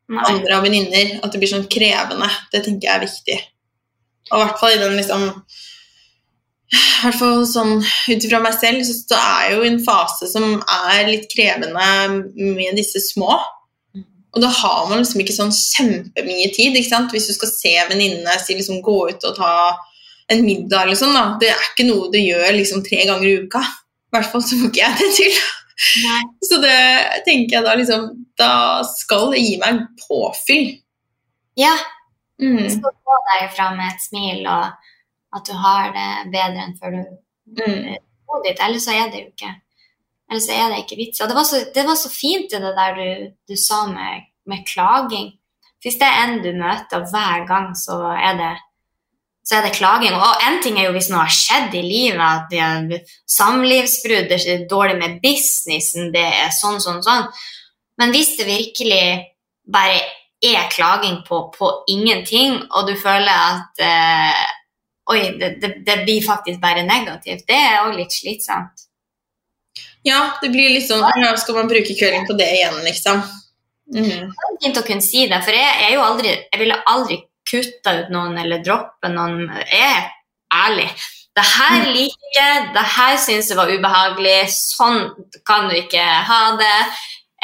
[0.08, 0.24] Nei.
[0.24, 1.18] andre av venninner.
[1.22, 2.28] At det blir sånn krevende.
[2.52, 3.38] Det tenker jeg er viktig.
[4.32, 5.28] Og i hvert fall i den liksom
[6.68, 10.26] i hvert fall sånn Ut ifra meg selv så er jeg jo i en fase
[10.28, 11.70] som er litt krevende
[12.36, 13.38] med disse små.
[14.36, 16.76] Og da har man liksom ikke sånn kjempemye tid.
[16.76, 17.14] ikke sant?
[17.14, 19.52] Hvis du skal se venninnene si liksom gå ut og ta
[20.32, 21.36] en middag eller sånn, da.
[21.40, 23.62] Det er ikke noe du gjør liksom tre ganger i uka.
[23.62, 25.38] I hvert fall så får ikke jeg det til.
[26.02, 26.20] Nei.
[26.42, 26.78] Så det
[27.22, 28.08] tenker jeg da liksom
[28.38, 30.72] Da skal det gi meg påfyll.
[31.58, 31.76] Ja.
[32.42, 32.58] Mm.
[32.64, 36.76] Du skal få deg fra med et smil, og at du har det bedre enn
[36.78, 37.00] før du
[37.58, 37.96] mm.
[38.44, 38.60] dit.
[38.60, 39.54] Ellers så er det jo ikke
[40.28, 41.22] Ellers så er det ikke vits.
[41.24, 44.66] Og det var så, det var så fint det der du, du sa med, med
[44.68, 45.30] klaging.
[45.80, 48.50] Hvis det er en du møter hver gang, så er det
[49.48, 50.12] så er det klaging.
[50.12, 54.28] Og en ting er jo hvis noe har skjedd i livet, at det er samlivsbrudd,
[54.28, 57.24] det er dårlig med businessen, det er sånn, sånn, sånn.
[57.98, 59.04] Men hvis det virkelig
[59.72, 60.02] bare
[60.44, 64.46] er klaging på, på ingenting, og du føler at eh,
[65.08, 67.46] Oi, det, det, det, blir faktisk bare negativt.
[67.48, 68.82] Det er òg litt slitsomt.
[70.04, 73.22] Ja, det blir litt sånn ja, Skal man bruke kvelden på det igjen, liksom?
[73.88, 74.04] Mm.
[74.04, 77.16] Det er fint å kunne si det, for jeg, jeg, aldri, jeg ville aldri
[77.48, 79.46] kutta ut noen eller droppe noen.
[79.64, 80.10] Jeg er
[80.54, 80.88] ærlig.
[81.38, 81.88] Det her mm.
[81.94, 85.04] liker jeg, det her syns jeg var ubehagelig, sånn
[85.46, 86.78] kan du ikke ha det.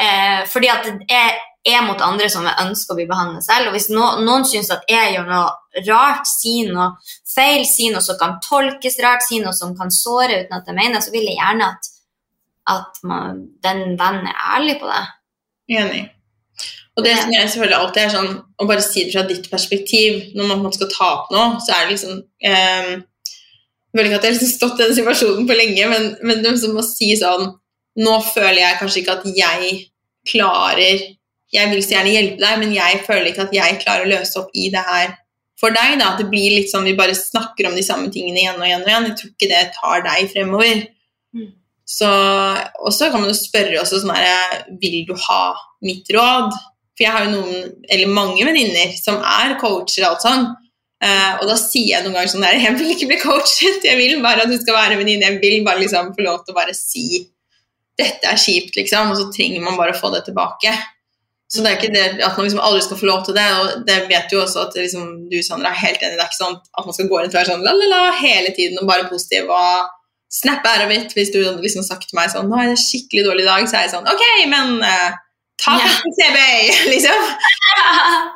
[0.01, 1.35] Eh, fordi at jeg
[1.65, 3.69] er mot andre som jeg ønsker å bli behandlet selv.
[3.69, 6.91] Og hvis no, noen syns at jeg gjør noe rart, sier noe
[7.29, 10.77] feil, sier noe som kan tolkes rart, sier noe som kan såre uten at jeg
[10.77, 11.89] mener, så vil jeg gjerne at,
[12.75, 15.05] at man, den vennen er ærlig på det.
[15.79, 16.03] Enig.
[16.95, 18.29] Og det som jeg selvfølgelig alltid er sånn
[18.61, 21.83] å bare si det fra ditt perspektiv når man skal ta opp noe, så er
[21.83, 25.57] det liksom eh, Jeg føler ikke at jeg har liksom stått i den situasjonen på
[25.59, 27.51] lenge, men, men det er som å si sånn
[27.95, 29.75] Nå føler jeg kanskje ikke at jeg
[30.27, 31.03] klarer
[31.55, 34.39] Jeg vil så gjerne hjelpe deg, men jeg føler ikke at jeg klarer å løse
[34.41, 35.13] opp i det her
[35.59, 35.97] for deg.
[35.99, 38.67] da, At det blir litt sånn vi bare snakker om de samme tingene igjen og
[38.67, 38.83] igjen.
[38.83, 39.07] og igjen.
[39.09, 40.81] Jeg tror ikke det tar deg fremover.
[41.35, 41.51] Mm.
[41.85, 42.09] Så,
[42.81, 45.53] og så kan man jo spørre også sånn her Vil du ha
[45.85, 46.55] mitt råd?
[46.95, 50.45] For jeg har jo noen, eller mange venninner som er coacher og alt sånn.
[51.03, 53.97] Uh, og da sier jeg noen ganger sånn der Jeg vil ikke bli coachet, jeg
[53.99, 55.27] vil bare at du skal være venninne.
[55.27, 57.25] Jeg vil bare liksom få lov til å bare si
[57.99, 59.11] dette er kjipt, liksom.
[59.11, 60.71] Og så trenger man bare å få det tilbake.
[61.51, 63.45] Så det er ikke det at man liksom aldri skal få lov til det.
[63.59, 66.17] Og det vet jo også at liksom, du, Sandra, er helt enig.
[66.17, 68.81] Det er ikke sånn at man skal gå rundt og være sånn la-la-la hele tiden
[68.81, 69.91] og bare positiv og
[70.35, 71.13] snappe æra mitt.
[71.15, 73.87] Hvis du liksom sagt til meg sånn nå er det skikkelig dårlig dag, så er
[73.87, 75.21] jeg sånn ok, men uh,
[75.61, 75.99] Ta yeah.
[76.17, 76.39] CB,
[76.93, 77.21] liksom.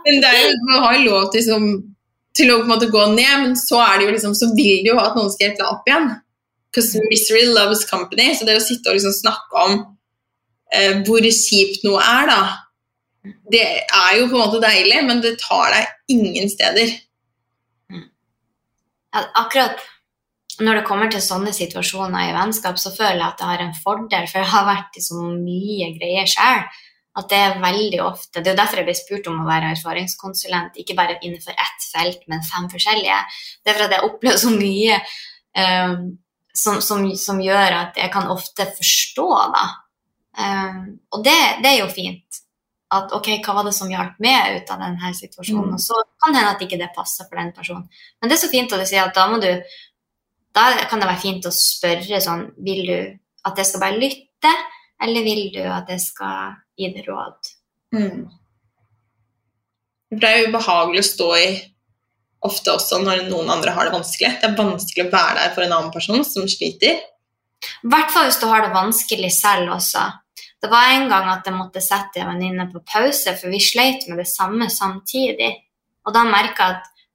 [0.05, 1.67] Men det er jo, man har jo lov til, liksom,
[2.37, 4.83] til å på en måte gå ned, men så, er det jo liksom, så vil
[4.83, 6.09] de jo ha at noen skal hjelpe deg opp igjen.
[6.69, 8.31] Because misery loves company.
[8.37, 9.77] Så det å sitte og liksom snakke om
[10.75, 12.41] eh, hvor kjipt noe er, da
[13.51, 16.93] Det er jo på en måte deilig, men det tar deg ingen steder.
[17.89, 19.81] Ja, akkurat
[20.59, 23.75] når det kommer til sånne situasjoner i vennskap, så føler jeg at jeg har en
[23.83, 26.63] fordel, for jeg har vært i så mye greier sjøl
[27.17, 29.73] at det er veldig ofte Det er jo derfor jeg ble spurt om å være
[29.73, 33.19] erfaringskonsulent, ikke bare innenfor ett felt, men fem forskjellige.
[33.63, 34.99] Det er for at jeg opplever så mye
[35.57, 36.03] um,
[36.53, 39.65] som, som, som, gjør at jeg kan ofte forstå, da.
[40.39, 40.83] Um,
[41.15, 42.41] og det, det, er jo fint.
[42.93, 45.73] At ok, hva var det som hjalp meg ut av denne situasjonen?
[45.73, 45.77] Mm.
[45.77, 47.85] Og så kan det hende at ikke det passer for den personen.
[48.19, 49.51] Men det er så fint at du sier at da må du
[50.57, 52.95] Da kan det være fint å spørre sånn Vil du
[53.45, 54.49] at jeg skal bare lytte,
[55.05, 57.51] eller vil du at jeg skal gi råd?
[57.95, 58.23] Mm.
[60.09, 61.49] Det er jo ubehagelig å stå i
[62.45, 64.31] ofte også når noen andre har det vanskelig.
[64.39, 67.01] Det er vanskelig å være der for en annen person som sliter.
[67.83, 70.05] I hvert fall hvis du har det vanskelig selv også.
[70.59, 74.07] Det var en gang at jeg måtte sette en venninne på pause, for vi sleit
[74.09, 75.51] med det samme samtidig.
[76.07, 77.05] Og da merka jeg at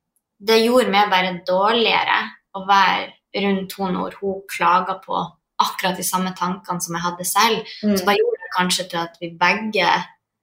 [0.44, 2.20] det gjorde meg bare dårligere
[2.56, 5.18] å være rundt henne når hun klaga på
[5.64, 7.74] akkurat de samme tankene som jeg hadde selv.
[7.82, 7.96] Mm.
[7.96, 9.88] Så bare gjorde kanskje til at vi begge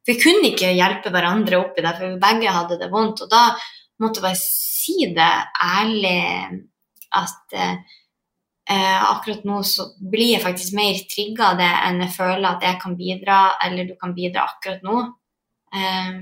[0.07, 3.22] Vi kunne ikke hjelpe hverandre opp i det, for vi begge hadde det vondt.
[3.22, 3.51] Og da
[4.01, 6.22] måtte jeg bare si det ærlig
[7.22, 12.47] at eh, akkurat nå så blir jeg faktisk mer trigga av det enn jeg føler
[12.49, 14.97] at jeg kan bidra, eller du kan bidra akkurat nå.
[15.78, 16.18] Eh,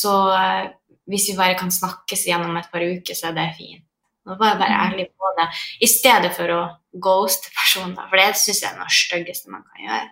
[0.00, 0.64] så eh,
[1.10, 3.84] hvis vi bare kan snakkes gjennom et par uker, så er det fint.
[4.24, 5.46] Nå var jeg bare ærlig på det,
[5.84, 6.60] i stedet for å
[7.04, 8.06] ghoste personer.
[8.08, 10.06] For det syns jeg er noe styggeste man kan gjøre.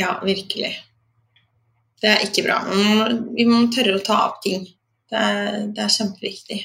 [0.00, 0.72] Ja, virkelig.
[2.00, 2.60] Det er ikke bra.
[3.36, 4.64] Vi må tørre å ta opp ting.
[5.10, 6.60] Det er, det er kjempeviktig.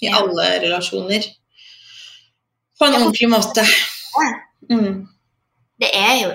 [0.00, 0.18] I ja.
[0.18, 1.28] alle relasjoner.
[2.80, 3.64] På en ordentlig måte.
[4.70, 5.04] Mm.
[5.80, 6.30] Det er jo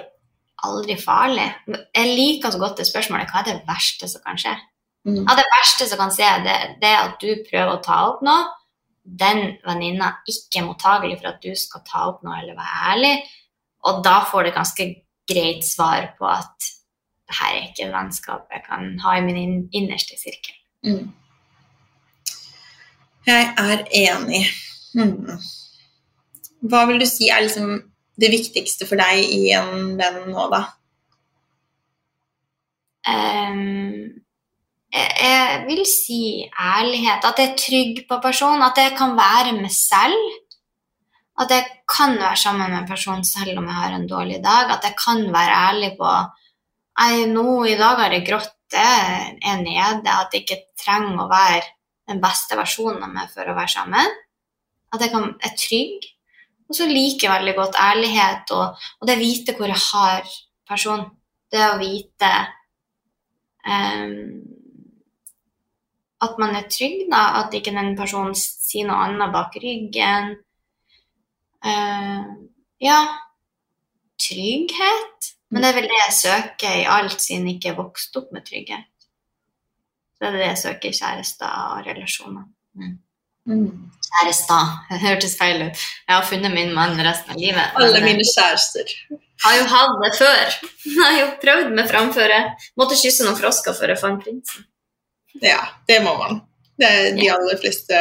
[0.66, 1.48] aldri farlig.
[1.68, 4.54] Jeg liker så godt det spørsmålet hva er det verste som kan skje?
[5.06, 5.22] Mm.
[5.22, 8.24] Ja, det verste som kan skje, det, det er at du prøver å ta opp
[8.26, 8.48] noe,
[9.06, 13.12] den venninna ikke er mottagelig for at du skal ta opp noe eller være ærlig,
[13.86, 14.88] og da får du ganske
[15.30, 16.72] greit svar på at
[17.26, 20.58] det her er ikke et vennskap jeg kan ha i min innerste sirkel.
[20.86, 21.12] Mm.
[23.26, 24.44] Jeg er enig.
[24.94, 25.40] Mm.
[26.70, 27.80] Hva vil du si er liksom
[28.22, 30.62] det viktigste for deg i en venn nå, da?
[33.06, 34.22] Um,
[34.96, 37.26] jeg vil si ærlighet.
[37.28, 38.64] At jeg er trygg på personen.
[38.64, 40.16] At jeg kan være meg selv.
[41.36, 44.72] At jeg kan være sammen med en person selv om jeg har en dårlig dag.
[44.78, 46.12] At jeg kan være ærlig på
[46.96, 50.08] Nei, nå i dag har jeg grått, det er nede.
[50.08, 51.66] At jeg ikke trenger å være
[52.08, 54.14] den beste versjonen av meg for å være sammen.
[54.96, 56.08] At jeg kan, er trygg.
[56.70, 60.32] Og så liker jeg veldig godt ærlighet og, og det å vite hvor jeg har
[60.70, 61.04] person.
[61.52, 62.32] Det å vite
[63.68, 64.16] um,
[66.26, 67.44] at man er trygg, da.
[67.44, 70.36] At ikke den personen sier noe annet bak ryggen.
[71.66, 72.46] Uh,
[72.84, 73.00] ja
[74.22, 75.32] trygghet.
[75.52, 78.32] Men det er vel det jeg søker i alt, siden jeg ikke er vokst opp
[78.36, 78.92] med trygghet.
[80.16, 82.48] Så det er det jeg søker i kjærester og relasjoner.
[82.76, 82.96] Mm.
[83.46, 83.92] Mm.
[84.08, 84.72] Kjærester.
[84.90, 85.84] Det hørtes feil ut.
[86.08, 87.78] Jeg har funnet min mann resten av livet.
[87.78, 88.96] Alle mine kjærester.
[89.44, 90.56] Har jo hatt det før.
[90.88, 92.40] Jeg har jo prøvd meg framføre.
[92.80, 94.66] Måtte kysse noen frosker før jeg fant prinsen.
[95.44, 95.60] Ja,
[95.90, 96.42] det må man.
[96.80, 98.00] Det de, aller fleste,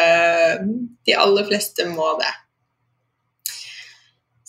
[1.07, 2.31] de aller fleste må det.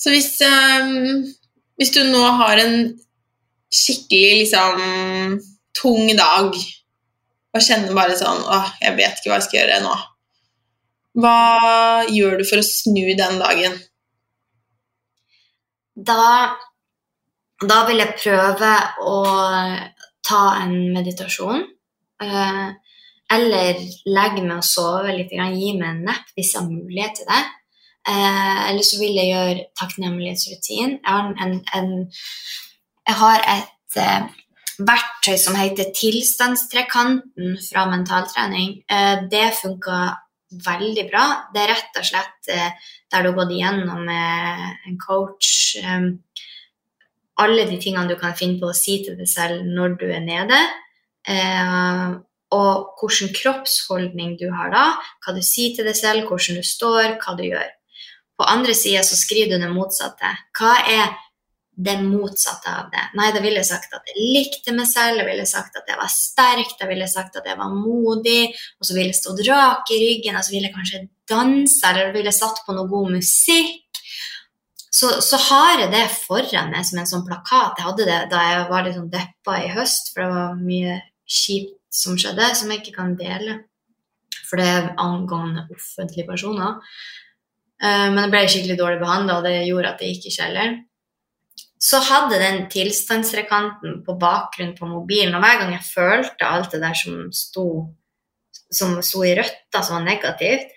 [0.05, 1.23] Så hvis, um,
[1.81, 2.75] hvis du nå har en
[3.73, 5.39] skikkelig liksom
[5.73, 6.51] tung dag
[7.55, 9.95] og kjenner bare sånn åh, jeg vet ikke hva jeg skal gjøre nå.
[11.23, 11.39] Hva
[12.11, 13.79] gjør du for å snu den dagen?
[15.95, 16.53] Da,
[17.65, 19.17] da vil jeg prøve å
[20.29, 21.65] ta en meditasjon.
[22.21, 22.65] Eh,
[23.33, 27.31] eller legge meg og sove litt, gi meg en nepp hvis jeg har mulighet til
[27.31, 27.45] det.
[28.07, 30.97] Eh, eller så vil jeg gjøre takknemlighetsrutin.
[30.99, 31.93] Jeg har, en, en,
[33.07, 34.27] jeg har et eh,
[34.77, 38.77] verktøy som heter tilstandstrekanten fra mentaltrening.
[38.85, 40.03] Eh, det funka
[40.65, 41.25] veldig bra.
[41.53, 46.13] Det er rett og slett eh, der du har gått igjennom med en coach eh,
[47.41, 50.23] alle de tingene du kan finne på å si til deg selv når du er
[50.23, 50.59] nede.
[51.27, 52.15] Eh,
[52.55, 54.85] og hvilken kroppsholdning du har da,
[55.25, 57.73] hva du sier til deg selv, hvordan du står, hva du gjør.
[58.35, 60.31] På andre sida så skriver du det motsatte.
[60.57, 61.13] Hva er
[61.75, 63.03] det motsatte av det?
[63.19, 65.99] Nei, da ville jeg sagt at jeg likte meg selv, jeg ville sagt at jeg
[65.99, 69.43] var sterk, da ville jeg sagt at jeg var modig, og så ville jeg stått
[69.47, 72.91] rak i ryggen, og så ville jeg kanskje danse, eller ville jeg satt på noe
[72.91, 73.81] god musikk.
[74.95, 77.79] Så, så, har jeg det foran meg som en sånn plakat.
[77.79, 80.99] Jeg hadde det da jeg var litt sånn deppa i høst, for det var mye
[81.27, 83.57] kjipt som skjedde, som jeg ikke kan dele.
[84.45, 86.79] For det er angående offentlige personer.
[87.83, 90.77] Eh, men jeg ble skikkelig dårlig behandla, og det gjorde at det gikk i kjelleren.
[91.85, 96.81] Så hadde den tilstandsrekanten på bakgrunn på mobilen, og hver gang jeg følte alt det
[96.81, 97.67] der som sto,
[98.73, 100.71] som sto i rødt, som var negativt,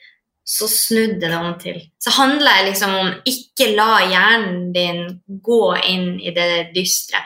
[0.48, 1.76] så snudde det om til.
[2.00, 5.02] Så handla det liksom om ikke la hjernen din
[5.44, 7.20] gå inn i det dystre.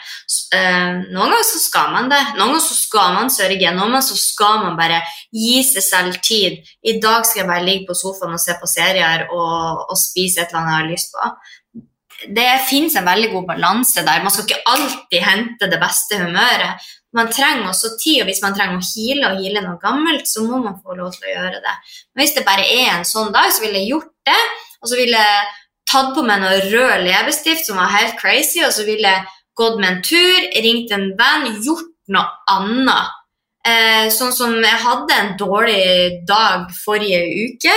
[0.50, 2.18] Uh, noen ganger så skal man det.
[2.32, 3.70] Noen ganger så skal man sørge.
[3.70, 4.98] Noen ganger så skal man bare
[5.30, 6.58] gi seg selv tid.
[6.82, 10.42] I dag skal jeg bare ligge på sofaen og se på serier og, og spise
[10.42, 11.30] et eller annet jeg har lyst på.
[12.42, 14.26] Det fins en veldig god balanse der.
[14.26, 18.54] Man skal ikke alltid hente det beste humøret man trenger også tid, og hvis man
[18.56, 21.60] trenger å hile og hile noe gammelt, så må man få lov til å gjøre
[21.64, 21.74] det.
[22.12, 24.42] Men hvis det bare er en sånn dag, så ville jeg gjort det.
[24.82, 25.50] Og så ville jeg
[25.92, 29.26] tatt på meg noe rød leppestift som var helt crazy, og så ville jeg
[29.58, 33.18] gått med en tur, ringt en venn, gjort noe annet.
[33.62, 37.74] Eh, sånn som jeg hadde en dårlig dag forrige uke.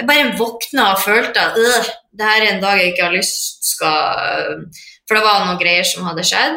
[0.00, 3.74] Jeg bare våkna og følte at det her er en dag jeg ikke har lyst
[3.74, 4.62] skal
[5.04, 6.56] For det var noen greier som hadde skjedd.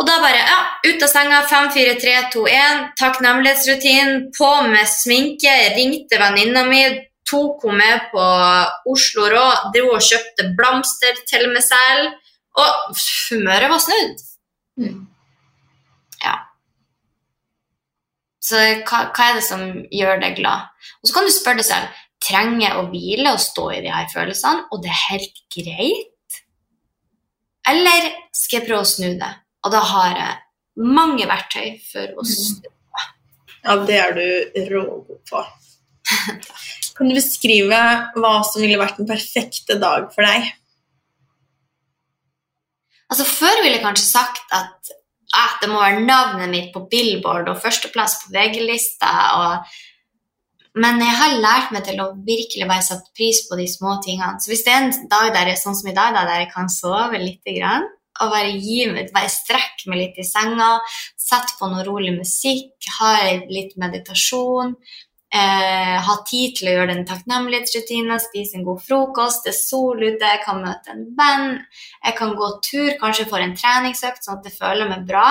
[0.00, 4.88] Og da bare ja, ut av senga, 5, 4, 3, 2, 1, takknemlighetsrutin, på med
[4.88, 6.80] sminke, ringte venninna mi,
[7.28, 8.24] tok henne med på
[8.90, 9.44] Oslo Rå,
[9.74, 12.14] dro og kjøpte blomster til meg selv,
[12.56, 12.96] og
[13.28, 14.24] humøret var snudd.
[14.80, 15.02] Mm.
[16.24, 16.36] Ja.
[18.40, 18.56] Så
[18.88, 20.72] hva, hva, er det som gjør deg glad?
[21.02, 23.92] Og så kan du spørre deg selv trenger jeg å hvile og stå i de
[23.92, 26.40] her følelsene, og det er helt greit?
[27.70, 29.30] Eller skal jeg prøve å snu det?
[29.64, 32.68] Og da har jeg mange verktøy for å snu.
[33.60, 35.42] Ja, det er du rågod på.
[36.96, 37.80] Kan du beskrive
[38.16, 40.48] hva som ville vært den perfekte dag for deg?
[43.10, 44.96] Altså, Før ville jeg kanskje sagt at
[45.36, 49.10] at det må være navnet mitt på Billboard og førsteplass på VG-lista.
[50.80, 54.40] Men jeg har lært meg til å virkelig bare sette pris på de små tingene.
[54.42, 56.70] Så hvis det er en dag der jeg, sånn som i dag, der jeg kan
[56.72, 57.86] sove litt, grann,
[58.20, 60.72] og bare gi meg, bare strekke meg litt i senga,
[61.18, 63.14] sette på noe rolig musikk, ha
[63.48, 64.76] litt meditasjon.
[65.30, 70.00] Eh, ha tid til å gjøre den takknemlighetsrutinen, spise en god frokost, det er sol
[70.02, 71.52] ute, jeg kan møte en venn,
[72.02, 75.28] jeg kan gå tur, kanskje få en treningsøkt sånn at jeg føler meg bra.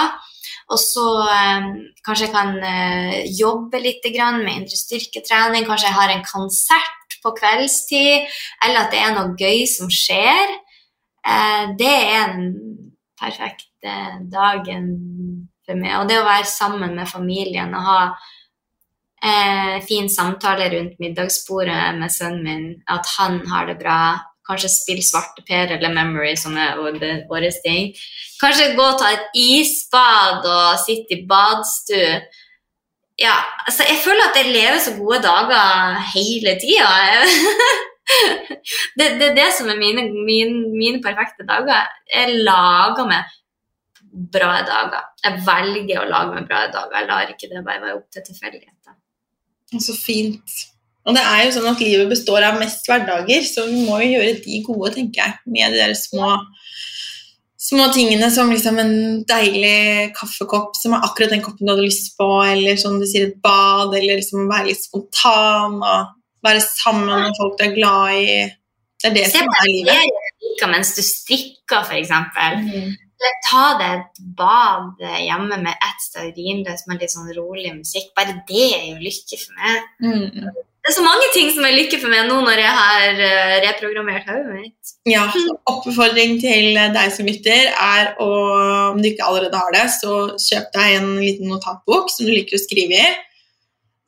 [0.71, 1.67] Og så eh,
[2.07, 7.35] kanskje jeg kan eh, jobbe litt med indre styrketrening, kanskje jeg har en konsert på
[7.35, 10.55] kveldstid, eller at det er noe gøy som skjer,
[11.79, 12.51] det er den
[13.19, 13.95] perfekte
[14.31, 14.89] dagen
[15.65, 15.95] for meg.
[15.99, 17.99] Og det å være sammen med familien og ha
[19.23, 23.99] eh, fin samtale rundt middagsbordet med sønnen min, at han har det bra,
[24.49, 27.91] kanskje spille svarteper eller Memory, som er vår ting.
[28.41, 32.21] Kanskje gå og ta et isbad og sitte i badstue
[33.19, 33.35] ja,
[33.67, 36.91] altså jeg føler at jeg lever så gode dager hele tida.
[38.97, 41.87] det, det, er det som er mine, mine, mine perfekte dager.
[42.09, 43.35] Jeg lager meg
[44.33, 45.05] bra dager.
[45.23, 46.97] Jeg velger å lage meg bra dager.
[46.97, 48.97] Jeg lar ikke det bare være opp til tilfeldigheter.
[49.77, 50.59] Så fint.
[51.07, 54.15] Og det er jo sånn at livet består av mest hverdager, så vi må jo
[54.15, 56.37] gjøre de gode, tenker jeg, med de der små
[57.69, 58.93] små tingene som liksom en
[59.27, 63.27] deilig kaffekopp som er akkurat den koppen du hadde lyst på, eller som du sier,
[63.29, 66.15] et bad, eller liksom være litt spontan og
[66.45, 68.39] være sammen med folk du er glad i.
[68.99, 70.17] Det er det Se som er livet.
[70.59, 72.11] Se mens du strikker, f.eks.
[72.11, 72.95] Mm.
[73.19, 78.11] Eller ta deg et bad hjemme med ett stearinlys med litt sånn rolig musikk.
[78.15, 79.87] Bare det er jo lykke for meg.
[80.03, 80.51] Mm.
[80.79, 83.55] Det er så mange ting som er lykke for meg nå når jeg har uh,
[83.65, 84.93] reprogrammert hodet mitt.
[85.09, 85.25] Ja,
[85.69, 88.29] Oppfordring til deg som lytter er å,
[88.93, 92.55] om du ikke allerede har det, så kjøp deg en liten notatbok som du liker
[92.55, 93.11] å skrive i.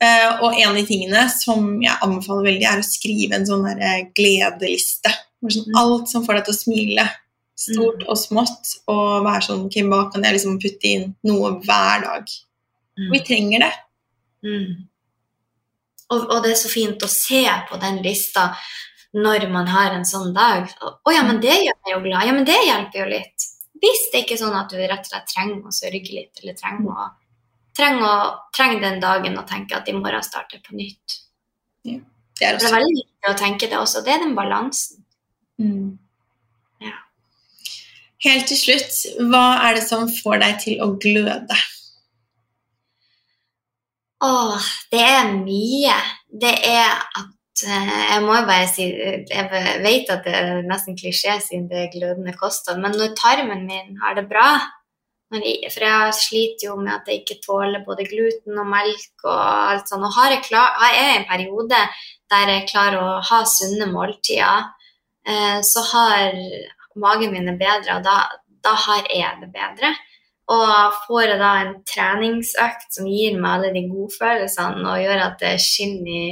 [0.02, 3.68] Uh, og en av de tingene som jeg anbefaler veldig, er å skrive en sånn
[3.68, 5.12] der gledeliste.
[5.42, 5.76] Sånn, mm.
[5.78, 7.04] alt som får deg til å smile.
[7.62, 8.08] Stort mm.
[8.10, 8.72] og smått.
[8.90, 12.34] Og være sånn Ok, hva kan jeg liksom putte inn noe hver dag?
[12.98, 13.10] Mm.
[13.12, 13.72] Vi trenger det.
[14.42, 14.72] Mm.
[16.12, 18.50] Og, og, det er så fint å se på den lista
[19.16, 20.66] når man har en sånn dag.
[20.82, 22.26] Å ja, men det gjør meg jo glad.
[22.26, 23.48] Ja, men det hjelper jo litt.
[23.82, 26.56] Hvis det ikke er sånn at du rett og slett trenger å sørge litt, eller
[26.58, 27.08] trenger, å,
[27.76, 28.14] trenger, å,
[28.56, 31.18] trenger den dagen å tenke at i morgen starter på nytt.
[31.86, 31.98] Ja,
[32.38, 34.04] det, er det, er veldig viktig å tenke det også.
[34.04, 35.02] Det er den balansen.
[35.62, 35.98] Mm.
[36.82, 36.96] Ja.
[38.26, 38.98] Helt til slutt,
[39.30, 41.60] hva er det som får deg til å gløde?
[44.22, 45.94] Åh, det er mye.
[46.42, 49.48] Det er at eh, Jeg må jo bare si Jeg
[49.82, 53.98] vet at det er nesten klisjé siden det er glødende kosthold, men når tarmen min
[54.02, 54.46] har det bra
[55.32, 59.88] For jeg sliter jo med at jeg ikke tåler både gluten og melk og alt
[59.88, 60.04] sånt.
[60.04, 61.80] Og har jeg, klar, har jeg en periode
[62.32, 64.70] der jeg klarer å ha sunne måltider,
[65.28, 66.36] eh, så har
[66.96, 68.16] magen min det bedre, og da,
[68.64, 69.92] da har jeg det bedre.
[70.52, 75.38] Og får jeg da en treningsøkt som gir meg alle de godfølelsene og gjør at
[75.40, 76.24] det skinner i,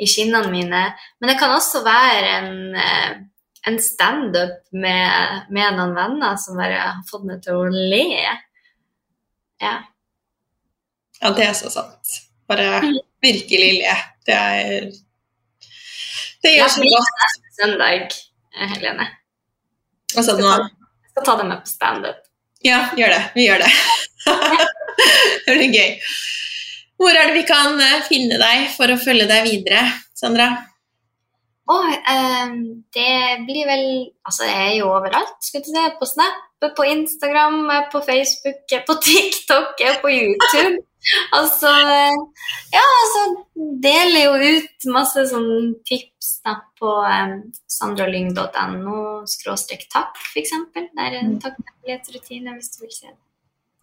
[0.00, 0.84] i skinnene mine.
[1.20, 3.18] Men det kan også være en, eh,
[3.66, 8.06] en standup med, med noen venner som bare har fått meg til å le.
[9.60, 9.74] Ja.
[11.20, 12.16] Ja, det er så sant.
[12.48, 12.80] Bare
[13.22, 13.94] virkelig le.
[14.26, 14.90] Det er
[16.40, 17.38] Det gjør så godt.
[17.60, 18.14] Søndag,
[18.56, 19.06] Helene.
[20.14, 20.54] Hva sa du nå?
[20.56, 22.22] Jeg skal ta det med på standup.
[22.64, 23.20] Ja, gjør det.
[23.36, 23.70] Vi gjør det.
[25.46, 25.92] det blir gøy.
[27.00, 29.84] Hvor er det vi kan eh, finne deg for å følge deg videre,
[30.16, 30.50] Sandra?
[31.70, 32.52] Oh, eh,
[32.96, 33.16] det
[33.46, 33.84] blir vel
[34.26, 35.36] Altså, jeg er jo overalt.
[35.44, 36.38] Skal du se, På Snap,
[36.76, 37.60] på Instagram,
[37.92, 40.82] på Facebook, på TikTok, på YouTube.
[41.32, 41.70] altså
[42.74, 43.22] Ja, altså
[43.82, 47.38] deler jo ut masse sånn tips da, på um,
[47.70, 49.00] sandralyng.no
[49.30, 50.52] skråstrek takk, f.eks.
[50.74, 51.40] Det er en mm.
[51.44, 53.18] takknemlighetsrutine hvis du vil se det.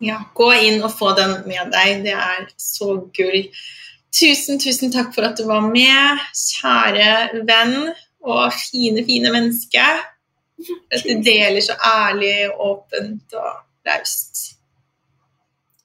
[0.06, 2.04] Ja, gå inn og få den med deg.
[2.06, 3.48] Det er så gull.
[4.16, 7.92] Tusen, tusen takk for at du var med, kjære venn
[8.26, 9.88] og fine, fine menneske.
[10.92, 13.52] At du deler så ærlig, åpent og
[13.88, 14.54] raust.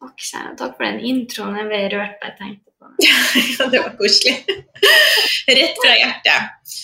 [0.01, 0.55] Takk, kjære.
[0.59, 1.59] Takk for den introen.
[1.61, 3.11] Jeg ble rørt da jeg tenkte på det.
[3.59, 4.39] ja, det var koselig.
[5.51, 6.79] Rett fra hjertet.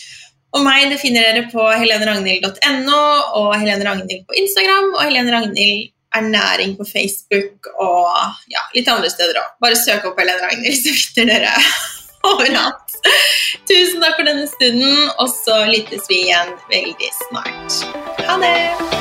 [0.57, 3.01] Og meg det finner dere på heleneragnhild.no
[3.41, 8.09] og Helene Ragnhild på Instagram og Helene Ragnhild ernæring på Facebook og
[8.53, 9.57] ja, litt andre steder òg.
[9.63, 11.55] Bare søk opp Helene Ragnhild, så finner dere
[12.33, 12.97] overalt.
[13.69, 17.83] Tusen takk for denne stunden, og så lyttes vi igjen veldig snart.
[18.25, 18.98] Ha det!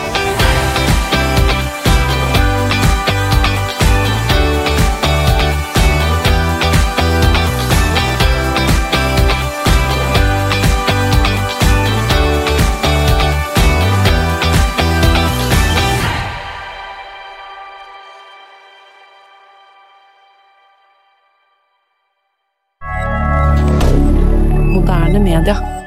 [25.27, 25.86] media.